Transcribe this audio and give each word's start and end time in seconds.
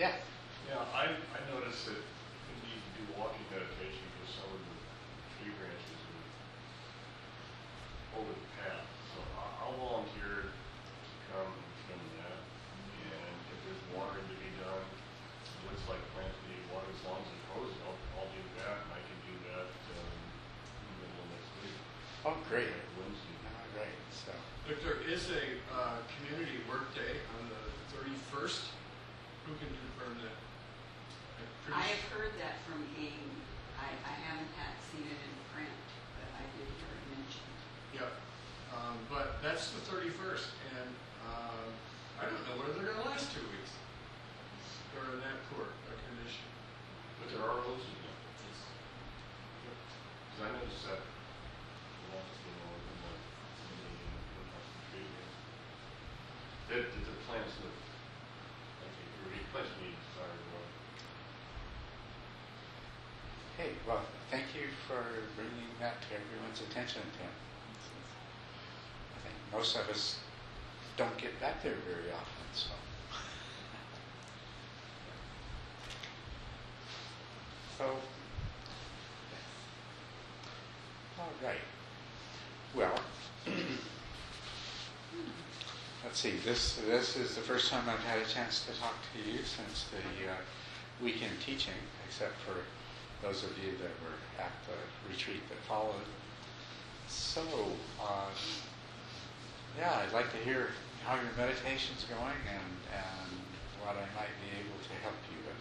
Yeah. 0.00 0.16
Yeah, 0.64 0.80
I, 0.96 1.12
I 1.12 1.40
noticed 1.52 1.84
that 1.92 2.00
you 2.00 2.54
need 2.64 2.80
to 2.80 2.90
do 2.96 3.04
walking 3.20 3.44
meditation 3.52 4.00
because 4.16 4.32
some 4.40 4.48
of 4.48 4.56
the 4.64 4.76
tree 5.36 5.52
branches 5.60 6.00
are 6.08 6.24
over 8.24 8.32
the 8.32 8.48
path. 8.56 8.88
So 9.12 9.20
I- 9.36 9.52
I'll 9.60 9.76
volunteer 9.76 10.48
to 10.48 11.12
come 11.28 11.52
and 11.52 11.68
trim 11.84 12.00
that. 12.24 12.40
And 13.12 13.36
if 13.52 13.58
there's 13.68 13.84
watering 13.92 14.24
to 14.24 14.36
be 14.40 14.48
done, 14.56 14.88
it 14.88 15.60
looks 15.68 15.84
like 15.84 16.00
plants 16.16 16.32
need 16.48 16.64
water 16.72 16.88
as 16.88 17.00
long 17.04 17.20
as 17.20 17.28
it 17.36 17.42
grows, 17.52 17.68
I'll, 17.84 18.00
I'll 18.24 18.32
do 18.32 18.40
that. 18.64 18.80
And 18.80 18.90
I 18.96 19.04
can 19.04 19.20
do 19.28 19.36
that, 19.52 19.68
um, 19.68 20.16
in 20.16 20.96
the 20.96 21.12
middle 21.12 21.28
of 21.28 21.36
next 21.36 21.50
week. 21.60 21.76
Oh, 22.24 22.40
great. 22.48 22.72
Wednesday. 22.96 23.36
Oh, 23.52 23.68
great. 23.76 24.00
So, 24.16 24.32
If 24.64 24.80
there 24.80 25.04
is 25.04 25.28
a 25.28 25.60
uh, 25.76 26.00
community 26.16 26.64
work 26.72 26.88
day 26.96 27.20
on 27.36 27.52
the 27.52 27.60
31st, 27.92 28.80
who 29.48 29.56
can 29.58 29.72
confirm 29.72 30.14
that? 30.22 30.36
I'm 31.42 31.48
pretty 31.66 31.74
I 31.74 31.90
s- 31.90 31.96
have 31.98 32.06
heard 32.14 32.34
that 32.38 32.62
from 32.68 32.86
AIM. 32.94 33.32
I, 33.80 33.88
I 34.06 34.14
haven't 34.30 34.52
had, 34.54 34.76
seen 34.92 35.02
it 35.10 35.16
in 35.18 35.32
print, 35.50 35.74
but 36.14 36.28
I 36.38 36.44
did 36.54 36.68
hear 36.70 36.86
it 36.92 37.04
mentioned. 37.18 37.56
Yeah, 37.96 38.14
um, 38.70 38.94
but 39.10 39.42
that's 39.42 39.72
the 39.74 39.82
31st, 39.90 40.54
and 40.78 40.90
um, 41.26 41.66
I 42.20 42.28
don't 42.30 42.38
know 42.46 42.62
whether 42.62 42.78
they're 42.78 42.92
going 42.94 43.00
to 43.02 43.08
last 43.10 43.32
two 43.34 43.42
weeks. 43.50 43.72
Or 44.94 45.08
in 45.16 45.24
that 45.24 45.40
poor 45.50 45.66
a 45.66 45.94
condition. 46.06 46.46
But 47.18 47.32
there 47.34 47.42
are 47.42 47.58
roses 47.64 47.90
now. 48.06 48.14
In 50.70 50.76
the, 50.86 50.94
in 56.78 56.86
the, 56.86 57.10
the 57.10 57.20
hey, 63.58 63.70
well, 63.86 64.00
thank 64.30 64.54
you 64.54 64.70
for 64.86 65.02
bringing 65.34 65.74
that 65.80 66.00
to 66.02 66.08
everyone's 66.14 66.60
attention, 66.62 67.02
Tim. 67.18 67.26
I 69.16 69.18
think 69.26 69.34
most 69.52 69.76
of 69.76 69.88
us 69.90 70.18
don't 70.96 71.16
get 71.18 71.40
back 71.40 71.62
there 71.64 71.74
very 71.84 72.12
often. 72.12 72.46
So, 72.54 72.70
all 81.20 81.32
right. 81.44 81.60
Well, 82.74 82.98
let's 86.04 86.18
see. 86.18 86.32
This 86.44 86.76
this 86.86 87.16
is 87.16 87.34
the 87.34 87.42
first 87.42 87.70
time 87.70 87.88
I've 87.88 88.04
had 88.04 88.18
a 88.18 88.24
chance 88.24 88.64
to 88.66 88.72
talk 88.80 88.94
to 89.12 89.30
you 89.30 89.38
since 89.38 89.86
the 89.92 90.30
uh, 90.30 90.36
weekend 91.02 91.32
teaching, 91.44 91.74
except 92.06 92.34
for 92.46 92.56
those 93.26 93.44
of 93.44 93.50
you 93.58 93.72
that 93.72 93.92
were 94.00 94.16
at 94.42 94.52
the 94.66 94.76
retreat 95.10 95.46
that 95.48 95.58
followed. 95.68 96.08
So, 97.08 97.42
uh, 98.00 98.30
yeah, 99.78 100.02
I'd 100.06 100.12
like 100.12 100.30
to 100.30 100.38
hear 100.38 100.68
how 101.04 101.16
your 101.16 101.32
meditation's 101.36 102.04
going 102.04 102.40
and, 102.48 102.72
and 102.94 103.32
what 103.82 103.96
I 103.96 104.06
might 104.14 104.32
be 104.40 104.54
able 104.56 104.78
to 104.78 104.94
help 105.02 105.18
you 105.28 105.36
with. 105.44 105.60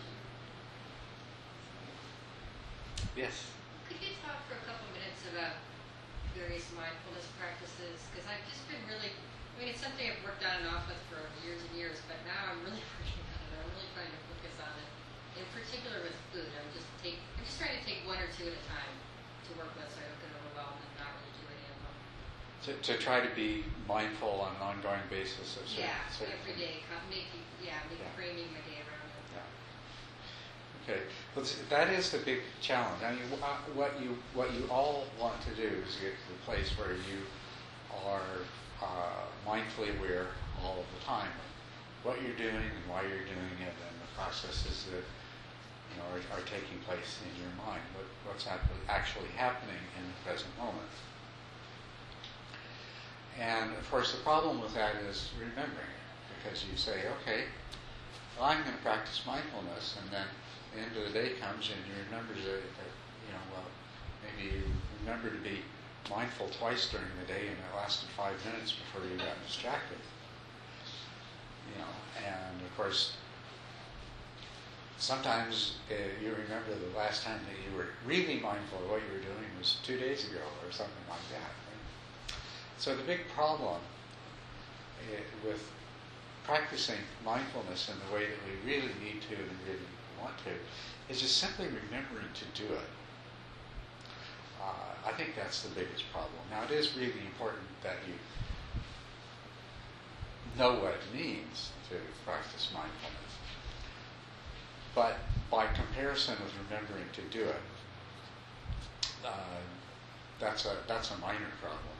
Yes. 3.17 3.49
Could 3.89 3.97
you 3.97 4.13
talk 4.21 4.45
for 4.45 4.55
a 4.55 4.63
couple 4.69 4.88
about 5.33 5.61
various 6.33 6.65
mindfulness 6.73 7.27
practices? 7.37 8.01
Because 8.09 8.25
I've 8.29 8.43
just 8.49 8.65
been 8.65 8.81
really, 8.89 9.13
I 9.13 9.55
mean, 9.57 9.69
it's 9.71 9.81
something 9.81 10.05
I've 10.05 10.21
worked 10.25 10.41
on 10.41 10.65
and 10.65 10.69
off 10.73 10.89
with 10.89 10.99
for 11.09 11.21
years 11.45 11.61
and 11.61 11.73
years, 11.77 12.01
but 12.09 12.17
now 12.25 12.53
I'm 12.53 12.61
really 12.65 12.81
working 12.97 13.21
on 13.29 13.39
it. 13.39 13.49
I'm 13.57 13.69
really 13.73 13.89
trying 13.93 14.11
to 14.13 14.21
focus 14.29 14.55
on 14.61 14.73
it. 14.77 14.89
In 15.37 15.45
particular 15.53 16.01
with 16.03 16.17
food, 16.33 16.49
I'm 16.57 16.69
just 16.73 16.89
take, 16.99 17.21
I'm 17.37 17.45
just 17.45 17.57
trying 17.61 17.77
to 17.77 17.83
take 17.85 18.03
one 18.09 18.19
or 18.19 18.29
two 18.33 18.49
at 18.49 18.55
a 18.57 18.63
time 18.67 18.95
to 19.47 19.49
work 19.55 19.71
with, 19.77 19.87
so 19.93 20.01
I 20.01 20.09
don't 20.09 20.19
get 20.19 20.31
overwhelmed 20.35 20.81
and 20.81 20.93
not 20.99 21.11
really 21.21 21.33
do 21.37 21.45
any 21.47 21.65
of 21.69 21.77
them. 21.79 21.95
To, 22.65 22.71
to 22.75 22.93
try 22.99 23.23
to 23.23 23.31
be 23.37 23.63
mindful 23.87 24.43
on 24.43 24.57
an 24.59 24.63
ongoing 24.63 25.05
basis 25.07 25.55
of 25.55 25.63
certain, 25.69 25.87
Yeah, 25.89 26.01
certain 26.11 26.35
every 26.41 26.59
day, 26.59 26.83
making, 27.07 27.45
yeah, 27.63 27.79
make, 27.87 28.01
Yeah. 28.03 28.11
framing 28.17 28.51
my 28.51 28.59
day 28.67 28.77
around 28.77 28.77
it. 28.77 28.78
Yeah. 28.78 28.78
Okay. 30.89 31.01
Well, 31.35 31.45
that 31.69 31.89
is 31.89 32.09
the 32.09 32.17
big 32.17 32.39
challenge. 32.61 33.03
I 33.03 33.11
mean, 33.11 33.21
uh, 33.43 33.45
what 33.75 33.93
you 34.01 34.17
what 34.33 34.51
you 34.53 34.65
all 34.71 35.05
want 35.21 35.39
to 35.41 35.53
do 35.53 35.69
is 35.85 36.01
get 36.01 36.17
to 36.17 36.27
the 36.33 36.41
place 36.45 36.73
where 36.79 36.93
you 36.93 37.21
are 38.09 38.41
uh, 38.81 39.21
mindfully 39.45 39.93
aware 39.99 40.33
all 40.65 40.81
of 40.81 40.89
the 40.97 41.05
time 41.05 41.29
of 41.29 42.05
what 42.05 42.21
you're 42.23 42.37
doing 42.37 42.65
and 42.73 42.83
why 42.89 43.03
you're 43.03 43.29
doing 43.29 43.57
it, 43.61 43.75
and 43.85 43.95
the 44.01 44.09
processes 44.17 44.87
that 44.89 45.05
you 45.93 45.95
know 46.01 46.09
are, 46.09 46.41
are 46.41 46.45
taking 46.49 46.81
place 46.89 47.21
in 47.21 47.37
your 47.37 47.53
mind. 47.61 47.85
What, 47.93 48.09
what's 48.25 48.47
actually 48.89 49.29
happening 49.37 49.83
in 49.93 50.09
the 50.09 50.17
present 50.25 50.57
moment. 50.57 50.89
And 53.37 53.77
of 53.77 53.85
course, 53.91 54.11
the 54.11 54.23
problem 54.25 54.59
with 54.59 54.73
that 54.73 54.95
is 55.07 55.29
remembering 55.37 55.93
it, 55.93 56.09
because 56.41 56.65
you 56.65 56.75
say, 56.75 57.05
okay, 57.21 57.45
well, 58.35 58.49
I'm 58.49 58.63
going 58.63 58.75
to 58.75 58.81
practice 58.81 59.21
mindfulness, 59.25 59.95
and 60.01 60.11
then 60.11 60.25
the 60.73 60.81
end 60.81 60.95
of 60.97 61.11
the 61.11 61.13
day 61.13 61.33
comes 61.41 61.69
and 61.69 61.79
you 61.87 61.95
remember 62.09 62.33
that, 62.33 62.61
you 63.25 63.31
know, 63.33 63.43
well, 63.53 63.67
maybe 64.21 64.55
you 64.55 64.63
remember 65.01 65.29
to 65.29 65.41
be 65.41 65.61
mindful 66.09 66.49
twice 66.49 66.89
during 66.89 67.07
the 67.21 67.27
day, 67.31 67.47
and 67.47 67.57
it 67.57 67.75
lasted 67.75 68.09
five 68.17 68.33
minutes 68.45 68.73
before 68.73 69.05
you 69.05 69.17
got 69.17 69.37
distracted. 69.45 69.97
You 71.69 71.81
know, 71.81 71.93
and 72.17 72.61
of 72.61 72.75
course, 72.75 73.13
sometimes 74.97 75.77
uh, 75.91 75.95
you 76.21 76.31
remember 76.31 76.73
the 76.73 76.97
last 76.97 77.23
time 77.23 77.39
that 77.45 77.57
you 77.61 77.77
were 77.77 77.89
really 78.05 78.39
mindful 78.39 78.79
of 78.79 78.89
what 78.89 79.01
you 79.05 79.13
were 79.13 79.23
doing 79.23 79.49
was 79.57 79.77
two 79.83 79.97
days 79.97 80.25
ago 80.25 80.41
or 80.65 80.71
something 80.71 81.05
like 81.09 81.23
that. 81.31 81.51
So 82.77 82.95
the 82.95 83.03
big 83.03 83.27
problem 83.35 83.75
uh, 83.75 85.21
with 85.45 85.71
practicing 86.43 87.03
mindfulness 87.23 87.89
in 87.89 87.95
the 88.07 88.15
way 88.15 88.25
that 88.25 88.39
we 88.47 88.55
really 88.65 88.93
need 89.03 89.21
to 89.29 89.35
and 89.35 89.57
really 89.67 89.85
want 90.21 90.37
to 90.45 90.51
is 91.11 91.21
just 91.21 91.37
simply 91.37 91.65
remembering 91.65 92.29
to 92.33 92.61
do 92.61 92.71
it. 92.73 92.89
Uh, 94.61 95.07
I 95.07 95.11
think 95.13 95.35
that's 95.35 95.63
the 95.63 95.69
biggest 95.69 96.11
problem. 96.11 96.41
Now, 96.51 96.63
it 96.63 96.71
is 96.71 96.95
really 96.95 97.25
important 97.25 97.63
that 97.83 97.95
you 98.07 98.13
know 100.57 100.73
what 100.73 100.93
it 100.93 101.13
means 101.13 101.71
to 101.89 101.95
practice 102.25 102.69
mindfulness. 102.73 103.33
But 104.93 105.17
by 105.49 105.67
comparison 105.67 106.35
with 106.43 106.53
remembering 106.69 107.09
to 107.13 107.21
do 107.35 107.45
it, 107.45 107.61
uh, 109.25 109.61
that's 110.39 110.65
a 110.65 110.77
that's 110.87 111.11
a 111.11 111.17
minor 111.17 111.51
problem. 111.61 111.95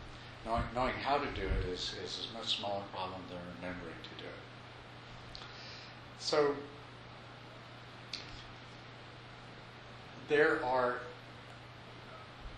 Knowing, 0.46 0.64
knowing 0.74 0.96
how 0.96 1.18
to 1.18 1.26
do 1.32 1.42
it 1.42 1.66
is, 1.74 1.94
is 2.04 2.28
a 2.32 2.38
much 2.38 2.58
smaller 2.58 2.84
problem 2.94 3.22
than 3.30 3.38
remembering 3.58 3.96
to 4.04 4.24
do 4.24 4.28
it. 4.28 5.44
So 6.20 6.56
there 10.30 10.64
are 10.64 10.96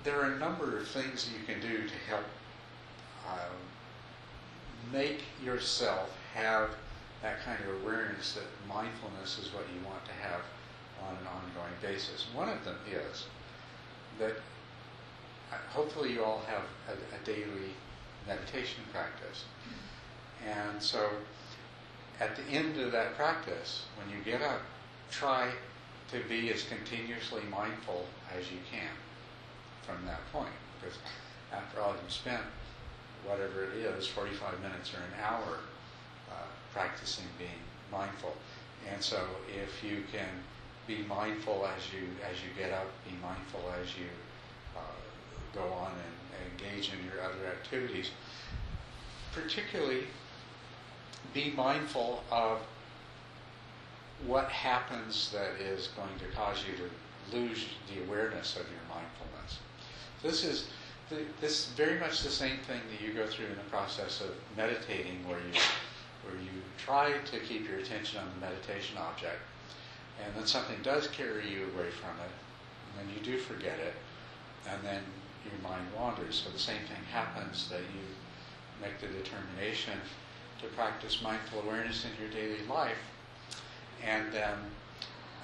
there 0.04 0.20
are 0.20 0.34
a 0.34 0.40
number 0.40 0.78
of 0.78 0.88
things 0.88 1.30
you 1.32 1.46
can 1.46 1.62
do 1.62 1.88
to 1.88 1.96
help 2.09 2.26
um, 3.30 3.56
make 4.92 5.22
yourself 5.44 6.09
have 6.34 6.72
that 7.22 7.44
kind 7.46 7.59
of 7.64 7.84
awareness 7.84 8.34
that 8.34 8.44
mindfulness 8.68 9.38
is 9.38 9.54
what 9.54 9.64
you 9.74 9.86
want 9.86 10.04
to 10.06 10.12
have 10.12 10.42
on 11.04 11.16
an 11.18 11.28
ongoing 11.28 11.74
basis. 11.82 12.28
One 12.34 12.50
of 12.50 12.64
them 12.66 12.78
is 12.90 13.26
that 14.18 14.34
uh, 15.52 15.58
hopefully 15.70 16.14
you 16.14 16.24
all 16.24 16.42
have 16.48 16.64
a, 16.90 17.16
a 17.16 17.26
daily 17.26 17.74
meditation 18.28 18.82
practice. 18.92 19.46
And 20.48 20.82
so 20.82 21.09
at 22.20 22.36
the 22.36 22.44
end 22.52 22.80
of 22.80 22.92
that 22.92 23.16
practice, 23.16 23.86
when 23.98 24.09
you 24.16 24.24
get 24.24 24.42
up, 24.42 24.62
try 25.12 25.52
to 26.11 26.19
be 26.28 26.52
as 26.52 26.63
continuously 26.63 27.41
mindful 27.49 28.05
as 28.37 28.52
you 28.52 28.58
can 28.72 28.91
from 29.84 30.05
that 30.05 30.19
point. 30.31 30.53
Because 30.79 30.97
after 31.53 31.81
all, 31.81 31.93
you've 32.02 32.11
spent 32.11 32.43
whatever 33.25 33.63
it 33.63 33.78
is, 33.78 34.08
45 34.08 34.61
minutes 34.61 34.93
or 34.93 34.97
an 34.97 35.23
hour 35.23 35.59
uh, 36.31 36.34
practicing 36.73 37.25
being 37.37 37.49
mindful. 37.91 38.35
And 38.91 39.02
so 39.02 39.23
if 39.47 39.84
you 39.84 40.03
can 40.11 40.29
be 40.87 41.03
mindful 41.08 41.67
as 41.78 41.93
you 41.93 42.08
as 42.29 42.37
you 42.41 42.49
get 42.58 42.73
up, 42.73 42.87
be 43.05 43.16
mindful 43.22 43.61
as 43.81 43.87
you 43.96 44.08
uh, 44.75 44.79
go 45.53 45.61
on 45.73 45.91
and 45.91 46.52
engage 46.52 46.91
in 46.91 47.05
your 47.05 47.23
other 47.23 47.46
activities, 47.47 48.09
particularly 49.34 50.05
be 51.34 51.53
mindful 51.55 52.23
of 52.31 52.59
what 54.28 54.50
happens 54.50 55.32
that 55.32 55.59
is 55.59 55.90
going 55.96 56.18
to 56.20 56.35
cause 56.35 56.64
you 56.68 56.76
to 56.78 57.35
lose 57.35 57.66
the 57.94 58.03
awareness 58.03 58.56
of 58.56 58.64
your 58.64 58.82
mindfulness. 58.90 59.59
This 60.22 60.44
is 60.44 60.68
the, 61.09 61.23
this 61.40 61.70
very 61.70 62.00
much 62.00 62.22
the 62.22 62.29
same 62.29 62.58
thing 62.68 62.79
that 62.91 63.06
you 63.06 63.14
go 63.14 63.28
through 63.28 63.47
in 63.47 63.56
the 63.56 63.70
process 63.70 64.22
of 64.22 64.29
meditating, 64.56 65.28
where 65.28 65.40
you 65.40 65.59
where 66.23 66.35
you 66.35 66.62
try 66.78 67.12
to 67.12 67.40
keep 67.40 67.68
your 67.68 67.79
attention 67.79 68.20
on 68.20 68.28
the 68.35 68.46
meditation 68.46 68.97
object, 68.97 69.40
and 70.23 70.35
then 70.35 70.46
something 70.46 70.78
does 70.84 71.08
carry 71.08 71.50
you 71.50 71.64
away 71.73 71.90
from 71.90 72.14
it, 72.22 72.32
and 72.88 73.09
then 73.09 73.16
you 73.16 73.23
do 73.23 73.40
forget 73.40 73.79
it, 73.79 73.96
and 74.70 74.84
then 74.84 75.02
your 75.44 75.59
mind 75.64 75.85
wanders. 75.97 76.44
So 76.46 76.52
the 76.52 76.59
same 76.59 76.82
thing 76.88 77.03
happens 77.12 77.70
that 77.70 77.79
you 77.79 78.06
make 78.82 79.00
the 79.02 79.08
determination 79.08 79.97
to 80.62 80.68
practice 80.68 81.22
mindful 81.23 81.62
awareness 81.62 82.06
in 82.06 82.12
your 82.22 82.32
daily 82.32 82.64
life, 82.68 82.97
and 84.06 84.32
then 84.32 84.56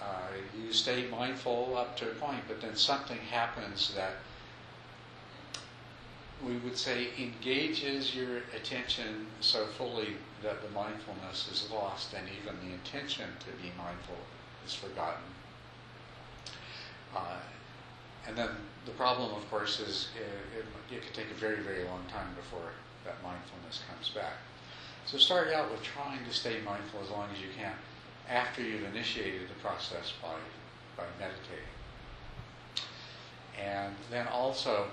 uh, 0.01 0.27
you 0.57 0.71
stay 0.71 1.07
mindful 1.09 1.75
up 1.77 1.97
to 1.97 2.05
a 2.09 2.13
point, 2.15 2.41
but 2.47 2.61
then 2.61 2.75
something 2.75 3.17
happens 3.17 3.93
that 3.95 4.13
we 6.45 6.57
would 6.57 6.77
say 6.77 7.07
engages 7.19 8.15
your 8.15 8.37
attention 8.55 9.25
so 9.41 9.65
fully 9.65 10.09
that 10.43 10.61
the 10.61 10.69
mindfulness 10.69 11.49
is 11.51 11.69
lost 11.71 12.13
and 12.13 12.27
even 12.39 12.55
the 12.67 12.73
intention 12.73 13.25
to 13.39 13.47
be 13.61 13.71
mindful 13.77 14.17
is 14.65 14.73
forgotten. 14.73 15.23
Uh, 17.15 17.39
and 18.27 18.37
then 18.37 18.49
the 18.85 18.91
problem, 18.91 19.33
of 19.33 19.49
course, 19.49 19.79
is 19.79 20.09
it, 20.15 20.59
it, 20.59 20.95
it 20.95 21.01
could 21.01 21.13
take 21.13 21.31
a 21.31 21.39
very, 21.39 21.59
very 21.61 21.83
long 21.85 22.03
time 22.11 22.27
before 22.35 22.69
that 23.03 23.15
mindfulness 23.23 23.81
comes 23.89 24.09
back. 24.09 24.33
So 25.07 25.17
start 25.17 25.51
out 25.53 25.71
with 25.71 25.81
trying 25.81 26.23
to 26.23 26.33
stay 26.33 26.57
mindful 26.63 27.01
as 27.03 27.09
long 27.09 27.29
as 27.33 27.41
you 27.41 27.47
can 27.57 27.73
after 28.29 28.61
you've 28.61 28.83
initiated 28.83 29.49
the 29.49 29.61
process 29.61 30.13
by, 30.21 30.35
by 30.95 31.03
meditating. 31.19 31.63
And 33.59 33.95
then 34.11 34.27
also 34.27 34.87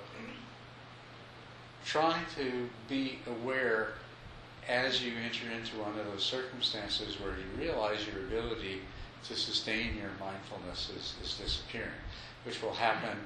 trying 1.85 2.25
to 2.37 2.69
be 2.89 3.19
aware 3.27 3.95
as 4.69 5.05
you 5.05 5.13
enter 5.23 5.51
into 5.51 5.77
one 5.79 5.99
of 5.99 6.07
those 6.07 6.25
circumstances 6.25 7.21
where 7.21 7.33
you 7.33 7.63
realize 7.63 8.07
your 8.07 8.25
ability 8.25 8.81
to 9.25 9.35
sustain 9.35 9.97
your 9.97 10.11
mindfulness 10.19 10.91
is, 10.97 11.15
is 11.23 11.37
disappearing, 11.37 12.01
which 12.45 12.63
will 12.63 12.73
happen. 12.73 13.19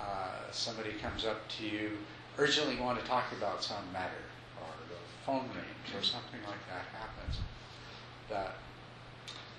Uh, 0.00 0.50
somebody 0.50 0.92
comes 1.02 1.26
up 1.26 1.46
to 1.48 1.66
you, 1.66 1.90
urgently 2.38 2.76
want 2.80 2.98
to 2.98 3.04
talk 3.04 3.24
about 3.36 3.62
some 3.62 3.84
matter, 3.92 4.24
or 4.60 4.72
the 4.88 4.96
phone 5.26 5.46
rings, 5.54 5.90
or 5.94 6.02
something 6.02 6.40
like 6.46 6.60
that 6.68 6.86
happens, 6.98 7.36
that 8.30 8.54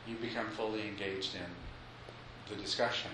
you 0.07 0.15
become 0.15 0.47
fully 0.51 0.87
engaged 0.87 1.35
in 1.35 2.53
the 2.53 2.61
discussion, 2.61 3.11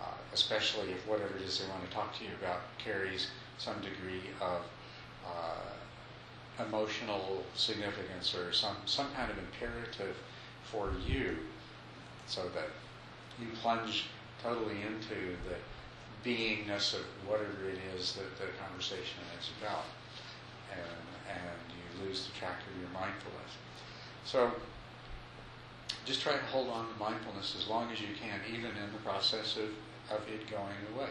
uh, 0.00 0.06
especially 0.32 0.90
if 0.92 1.06
whatever 1.06 1.36
it 1.36 1.42
is 1.42 1.58
they 1.60 1.68
want 1.68 1.88
to 1.88 1.94
talk 1.94 2.16
to 2.18 2.24
you 2.24 2.30
about 2.40 2.60
carries 2.78 3.28
some 3.58 3.76
degree 3.76 4.22
of 4.40 4.62
uh, 5.26 6.64
emotional 6.66 7.44
significance 7.54 8.34
or 8.34 8.52
some, 8.52 8.76
some 8.86 9.06
kind 9.14 9.30
of 9.30 9.38
imperative 9.38 10.16
for 10.64 10.90
you 11.06 11.36
so 12.26 12.42
that 12.54 12.68
you 13.40 13.46
plunge 13.60 14.06
totally 14.42 14.76
into 14.82 15.36
the 15.48 15.56
beingness 16.28 16.94
of 16.94 17.02
whatever 17.26 17.68
it 17.68 17.78
is 17.96 18.14
that 18.14 18.36
the 18.38 18.46
conversation 18.60 19.20
is 19.38 19.50
about 19.60 19.84
and, 20.72 20.80
and 21.30 21.60
you 21.70 22.08
lose 22.08 22.26
the 22.26 22.38
track 22.38 22.58
of 22.60 22.80
your 22.80 22.90
mindfulness. 22.90 23.52
So 24.24 24.50
just 26.06 26.22
try 26.22 26.32
to 26.32 26.44
hold 26.44 26.68
on 26.68 26.86
to 26.86 26.98
mindfulness 26.98 27.56
as 27.58 27.68
long 27.68 27.90
as 27.92 28.00
you 28.00 28.08
can, 28.18 28.40
even 28.48 28.70
in 28.70 28.92
the 28.92 28.98
process 29.04 29.56
of, 29.56 29.70
of 30.16 30.26
it 30.28 30.48
going 30.48 30.78
away. 30.94 31.10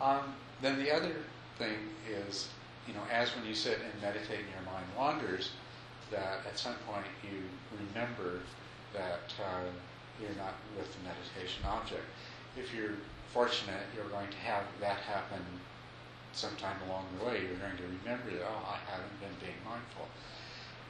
Um, 0.00 0.34
then 0.60 0.78
the 0.78 0.94
other 0.94 1.12
thing 1.58 1.76
is, 2.08 2.48
you 2.86 2.94
know, 2.94 3.00
as 3.10 3.34
when 3.34 3.46
you 3.46 3.54
sit 3.54 3.78
and 3.80 4.02
meditate 4.02 4.40
and 4.40 4.48
your 4.54 4.72
mind 4.72 4.84
wanders, 4.96 5.50
that 6.10 6.40
at 6.46 6.58
some 6.58 6.74
point 6.86 7.06
you 7.24 7.40
remember 7.88 8.40
that 8.92 9.32
uh, 9.40 9.64
you're 10.20 10.36
not 10.36 10.54
with 10.76 10.92
the 10.92 11.00
meditation 11.04 11.64
object. 11.66 12.04
If 12.56 12.74
you're 12.74 12.96
fortunate, 13.32 13.82
you're 13.94 14.08
going 14.08 14.28
to 14.28 14.36
have 14.38 14.64
that 14.80 14.98
happen 14.98 15.40
sometime 16.32 16.76
along 16.88 17.06
the 17.18 17.24
way. 17.24 17.40
You're 17.42 17.58
going 17.58 17.76
to 17.76 17.88
remember 18.04 18.30
that, 18.30 18.44
oh, 18.44 18.76
I 18.76 18.78
haven't 18.90 19.20
been 19.20 19.36
being 19.40 19.56
mindful. 19.64 20.06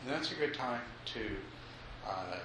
And 0.02 0.12
that's 0.12 0.32
a 0.32 0.34
good 0.34 0.54
time 0.54 0.80
to 1.14 1.20
uh, 2.08 2.36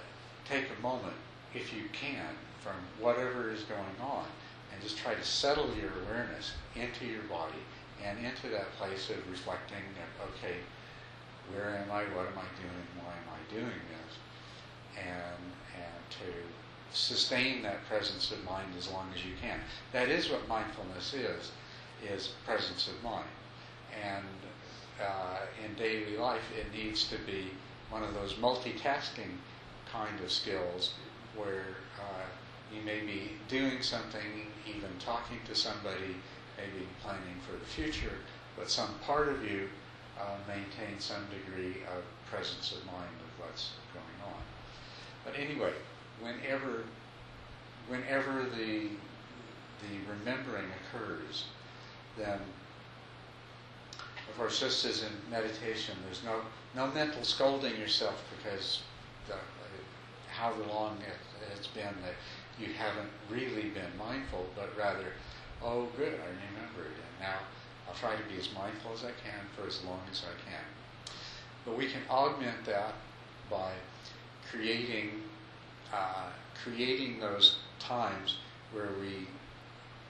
take 0.48 0.66
a 0.78 0.82
moment, 0.82 1.16
if 1.54 1.74
you 1.74 1.84
can, 1.92 2.36
from 2.62 2.76
whatever 3.00 3.52
is 3.52 3.64
going 3.64 3.98
on 4.02 4.26
and 4.74 4.82
just 4.82 4.98
try 4.98 5.14
to 5.14 5.24
settle 5.24 5.70
your 5.76 5.92
awareness 6.04 6.54
into 6.76 7.06
your 7.06 7.24
body 7.24 7.64
and 8.04 8.18
into 8.26 8.50
that 8.50 8.72
place 8.78 9.10
of 9.10 9.18
reflecting 9.30 9.84
that, 9.96 10.26
okay, 10.28 10.58
where 11.54 11.78
am 11.78 11.92
I, 11.92 12.04
what 12.16 12.28
am 12.28 12.38
I 12.38 12.50
doing, 12.60 12.88
why 12.98 13.14
am 13.14 13.30
I 13.32 13.54
doing 13.54 13.82
this? 13.90 14.18
And, 14.98 15.44
and 15.76 16.10
to 16.10 16.98
sustain 16.98 17.62
that 17.64 17.86
presence 17.88 18.32
of 18.32 18.44
mind 18.46 18.70
as 18.78 18.90
long 18.90 19.10
as 19.16 19.24
you 19.26 19.34
can. 19.42 19.60
That 19.92 20.10
is 20.10 20.30
what 20.30 20.48
mindfulness 20.48 21.14
is, 21.14 21.52
is 22.04 22.34
presence 22.46 22.88
of 22.88 23.04
mind. 23.04 23.28
And 24.04 24.26
uh, 25.02 25.40
in 25.64 25.74
daily 25.76 26.18
life, 26.18 26.44
it 26.58 26.74
needs 26.76 27.08
to 27.10 27.18
be 27.20 27.52
one 27.90 28.04
of 28.04 28.14
those 28.14 28.34
multitasking 28.36 29.38
kind 29.92 30.20
of 30.24 30.32
skills 30.32 30.94
where 31.36 31.78
uh, 32.00 32.26
you 32.74 32.82
may 32.82 33.00
be 33.02 33.32
doing 33.48 33.82
something, 33.82 34.48
even 34.68 34.90
talking 35.00 35.38
to 35.46 35.56
somebody, 35.56 36.16
maybe 36.58 36.88
planning 37.02 37.40
for 37.46 37.58
the 37.58 37.66
future, 37.66 38.18
but 38.58 38.70
some 38.70 38.90
part 39.06 39.30
of 39.30 39.44
you 39.44 39.70
uh, 40.20 40.38
maintains 40.48 41.04
some 41.04 41.24
degree 41.30 41.84
of 41.96 42.04
presence 42.30 42.72
of 42.72 42.86
mind 42.86 43.16
of 43.20 43.46
what's 43.46 43.74
going 43.94 44.34
on. 44.34 44.42
But 45.24 45.36
anyway, 45.38 45.74
whenever, 46.22 46.84
whenever 47.88 48.44
the 48.44 48.90
the 49.82 50.12
remembering 50.18 50.66
occurs, 50.82 51.46
then 52.18 52.40
of 54.30 54.38
course, 54.38 54.60
just 54.60 54.86
as 54.86 55.04
in 55.04 55.12
meditation, 55.30 55.96
there's 56.06 56.24
no 56.24 56.42
no 56.76 56.88
mental 56.94 57.24
scolding 57.24 57.76
yourself 57.78 58.24
because 58.38 58.82
the, 59.28 59.36
however 60.30 60.64
long 60.70 60.98
it, 61.08 61.18
it's 61.56 61.68
been 61.68 61.96
that 62.04 62.16
you 62.60 62.74
haven't 62.74 63.10
really 63.30 63.70
been 63.70 63.92
mindful, 63.98 64.46
but 64.56 64.70
rather, 64.78 65.14
oh, 65.62 65.88
good, 65.98 66.14
I 66.14 66.28
remembered, 66.52 66.94
and 66.96 67.20
now 67.22 67.40
I'll 67.88 67.96
try 67.96 68.16
to 68.16 68.24
be 68.24 68.40
as 68.40 68.50
mindful 68.54 68.94
as 68.94 69.04
I 69.04 69.12
can 69.24 69.46
for 69.56 69.68
as 69.68 69.84
long 69.84 70.02
as 70.12 70.24
I 70.24 70.50
can. 70.50 70.64
But 71.66 71.78
we 71.78 71.88
can 71.88 72.02
augment 72.10 72.66
that 72.66 72.94
by 73.50 73.72
creating 74.50 75.22
uh, 75.94 76.30
creating 76.64 77.20
those 77.20 77.58
times 77.80 78.38
where 78.74 78.90
we 79.00 79.28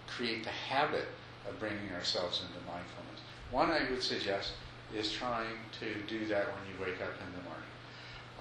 create 0.07 0.43
the 0.43 0.50
habit 0.50 1.07
of 1.48 1.60
bringing 1.60 1.91
ourselves 1.93 2.41
into 2.41 2.65
mindfulness. 2.65 3.14
One 3.55 3.71
I 3.71 3.89
would 3.89 4.03
suggest 4.03 4.51
is 4.93 5.13
trying 5.13 5.55
to 5.79 5.85
do 6.09 6.25
that 6.25 6.45
when 6.47 6.63
you 6.67 6.75
wake 6.77 7.01
up 7.01 7.13
in 7.21 7.31
the 7.38 7.43
morning. 7.47 7.71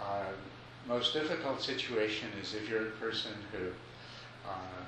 Uh, 0.02 0.32
most 0.88 1.12
difficult 1.12 1.62
situation 1.62 2.30
is 2.42 2.52
if 2.52 2.68
you're 2.68 2.88
a 2.88 2.98
person 2.98 3.30
who 3.52 3.68
uh, 4.44 4.82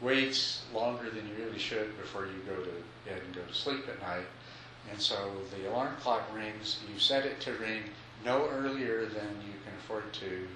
waits 0.00 0.62
longer 0.72 1.10
than 1.10 1.26
you 1.26 1.34
really 1.44 1.58
should 1.58 1.98
before 1.98 2.26
you 2.26 2.38
go 2.46 2.54
to 2.54 2.70
bed 3.04 3.20
and 3.26 3.34
go 3.34 3.40
to 3.42 3.52
sleep 3.52 3.88
at 3.88 4.00
night. 4.00 4.26
And 4.92 5.00
so 5.00 5.32
the 5.56 5.68
alarm 5.68 5.96
clock 6.00 6.22
rings, 6.32 6.78
you 6.92 7.00
set 7.00 7.26
it 7.26 7.40
to 7.40 7.54
ring 7.54 7.82
no 8.24 8.48
earlier 8.50 9.00
than 9.06 9.30
you 9.44 9.54
can 9.64 9.74
afford 9.80 10.12
to, 10.12 10.46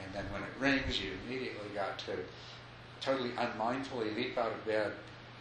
and 0.00 0.14
then 0.14 0.26
when 0.30 0.42
it 0.42 0.48
rings, 0.60 1.02
you 1.02 1.10
immediately 1.26 1.70
got 1.74 1.98
to 1.98 2.12
totally 3.00 3.32
unmindfully 3.36 4.14
leap 4.14 4.38
out 4.38 4.52
of 4.52 4.64
bed, 4.64 4.92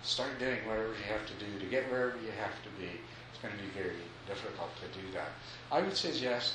start 0.04 0.40
doing 0.40 0.60
whatever 0.68 0.90
you 0.90 1.12
have 1.12 1.26
to 1.26 1.34
do 1.34 1.60
to 1.60 1.66
get 1.66 1.90
wherever 1.92 2.18
you 2.18 2.32
have 2.40 2.62
to 2.64 2.70
be. 2.80 2.90
It's 3.32 3.42
going 3.42 3.54
to 3.54 3.62
be 3.62 3.70
very 3.70 3.96
difficult 4.28 4.70
to 4.82 5.00
do 5.00 5.06
that. 5.14 5.30
I 5.72 5.82
would 5.82 5.96
suggest 5.96 6.54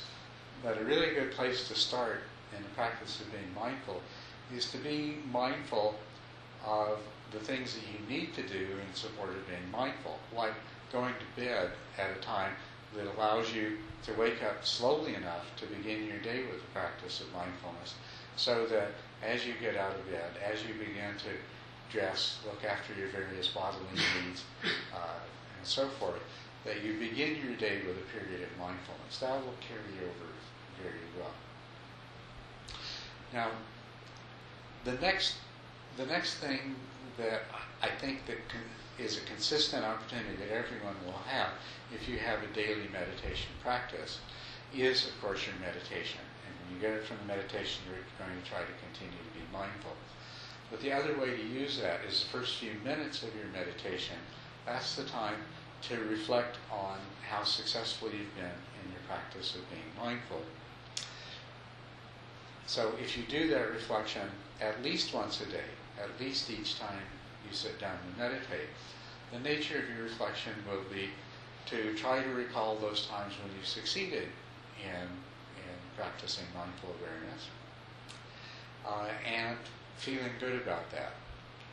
that 0.63 0.77
a 0.77 0.83
really 0.83 1.13
good 1.13 1.31
place 1.31 1.67
to 1.67 1.75
start 1.75 2.21
in 2.55 2.63
the 2.63 2.69
practice 2.69 3.19
of 3.21 3.31
being 3.31 3.53
mindful 3.55 4.01
is 4.55 4.69
to 4.71 4.77
be 4.77 5.17
mindful 5.31 5.95
of 6.65 6.99
the 7.31 7.39
things 7.39 7.73
that 7.73 7.81
you 7.81 8.15
need 8.15 8.33
to 8.35 8.43
do 8.43 8.59
in 8.87 8.93
support 8.93 9.29
of 9.29 9.47
being 9.47 9.71
mindful, 9.71 10.19
like 10.35 10.53
going 10.91 11.13
to 11.13 11.41
bed 11.41 11.71
at 11.97 12.11
a 12.11 12.19
time 12.19 12.51
that 12.95 13.07
allows 13.15 13.53
you 13.53 13.77
to 14.03 14.13
wake 14.13 14.43
up 14.43 14.65
slowly 14.65 15.15
enough 15.15 15.45
to 15.55 15.65
begin 15.67 16.05
your 16.05 16.17
day 16.19 16.43
with 16.43 16.59
the 16.61 16.67
practice 16.73 17.21
of 17.21 17.31
mindfulness, 17.33 17.95
so 18.35 18.65
that 18.65 18.89
as 19.23 19.45
you 19.45 19.53
get 19.61 19.77
out 19.77 19.95
of 19.95 20.11
bed, 20.11 20.31
as 20.43 20.63
you 20.63 20.73
begin 20.73 21.13
to 21.19 21.29
dress, 21.91 22.39
look 22.45 22.63
after 22.63 22.93
your 22.93 23.09
various 23.09 23.47
bodily 23.47 23.83
needs, 23.93 24.43
uh, 24.93 25.19
and 25.57 25.67
so 25.67 25.87
forth, 25.87 26.21
that 26.65 26.83
you 26.83 26.93
begin 26.99 27.35
your 27.43 27.55
day 27.55 27.81
with 27.85 27.97
a 27.97 28.17
period 28.17 28.41
of 28.41 28.49
mindfulness. 28.59 29.17
That 29.19 29.43
will 29.43 29.55
carry 29.59 29.97
over 30.05 30.27
very 30.81 31.05
well. 31.19 31.33
Now, 33.33 33.49
the 34.83 34.93
next, 34.93 35.35
the 35.97 36.05
next 36.05 36.35
thing 36.35 36.75
that 37.17 37.41
I 37.81 37.89
think 37.99 38.25
that 38.27 38.37
is 38.99 39.17
a 39.17 39.21
consistent 39.21 39.83
opportunity 39.83 40.35
that 40.37 40.51
everyone 40.51 40.95
will 41.05 41.21
have 41.27 41.49
if 41.93 42.07
you 42.07 42.17
have 42.19 42.43
a 42.43 42.47
daily 42.53 42.87
meditation 42.91 43.49
practice 43.63 44.19
is, 44.73 45.07
of 45.07 45.21
course, 45.21 45.45
your 45.45 45.55
meditation. 45.59 46.19
And 46.47 46.55
when 46.69 46.71
When 46.71 46.79
you 46.79 46.87
get 46.87 47.03
it 47.03 47.05
from 47.05 47.17
the 47.19 47.35
meditation, 47.35 47.83
you're 47.83 47.99
going 48.15 48.31
to 48.31 48.49
try 48.49 48.59
to 48.63 48.75
continue 48.79 49.19
to 49.19 49.33
be 49.35 49.43
mindful. 49.51 49.91
But 50.71 50.81
the 50.81 50.93
other 50.93 51.13
way 51.19 51.35
to 51.35 51.43
use 51.43 51.79
that 51.81 51.99
is 52.07 52.21
the 52.21 52.37
first 52.37 52.57
few 52.57 52.71
minutes 52.83 53.21
of 53.23 53.35
your 53.35 53.47
meditation. 53.53 54.15
That's 54.65 54.95
the 54.95 55.03
time 55.03 55.35
to 55.89 55.97
reflect 56.05 56.57
on 56.71 56.97
how 57.29 57.43
successful 57.43 58.07
you've 58.07 58.35
been 58.35 58.45
in 58.45 58.91
your 58.91 59.01
practice 59.07 59.55
of 59.55 59.69
being 59.69 59.83
mindful. 59.99 60.41
So 62.67 62.93
if 63.03 63.17
you 63.17 63.23
do 63.23 63.49
that 63.49 63.71
reflection 63.71 64.29
at 64.61 64.81
least 64.81 65.13
once 65.13 65.41
a 65.41 65.45
day, 65.45 65.69
at 66.01 66.09
least 66.19 66.49
each 66.49 66.79
time 66.79 67.01
you 67.45 67.53
sit 67.53 67.79
down 67.79 67.97
and 68.07 68.17
meditate, 68.17 68.69
the 69.33 69.39
nature 69.39 69.79
of 69.79 69.89
your 69.89 70.05
reflection 70.05 70.53
will 70.69 70.83
be 70.93 71.09
to 71.65 71.93
try 71.95 72.23
to 72.23 72.29
recall 72.29 72.77
those 72.77 73.07
times 73.07 73.33
when 73.43 73.51
you 73.59 73.65
succeeded 73.65 74.29
in, 74.81 75.01
in 75.01 75.75
practicing 75.97 76.45
mindful 76.55 76.95
awareness 76.99 77.47
uh, 78.87 79.07
and 79.25 79.57
feeling 79.97 80.31
good 80.39 80.61
about 80.61 80.91
that. 80.91 81.13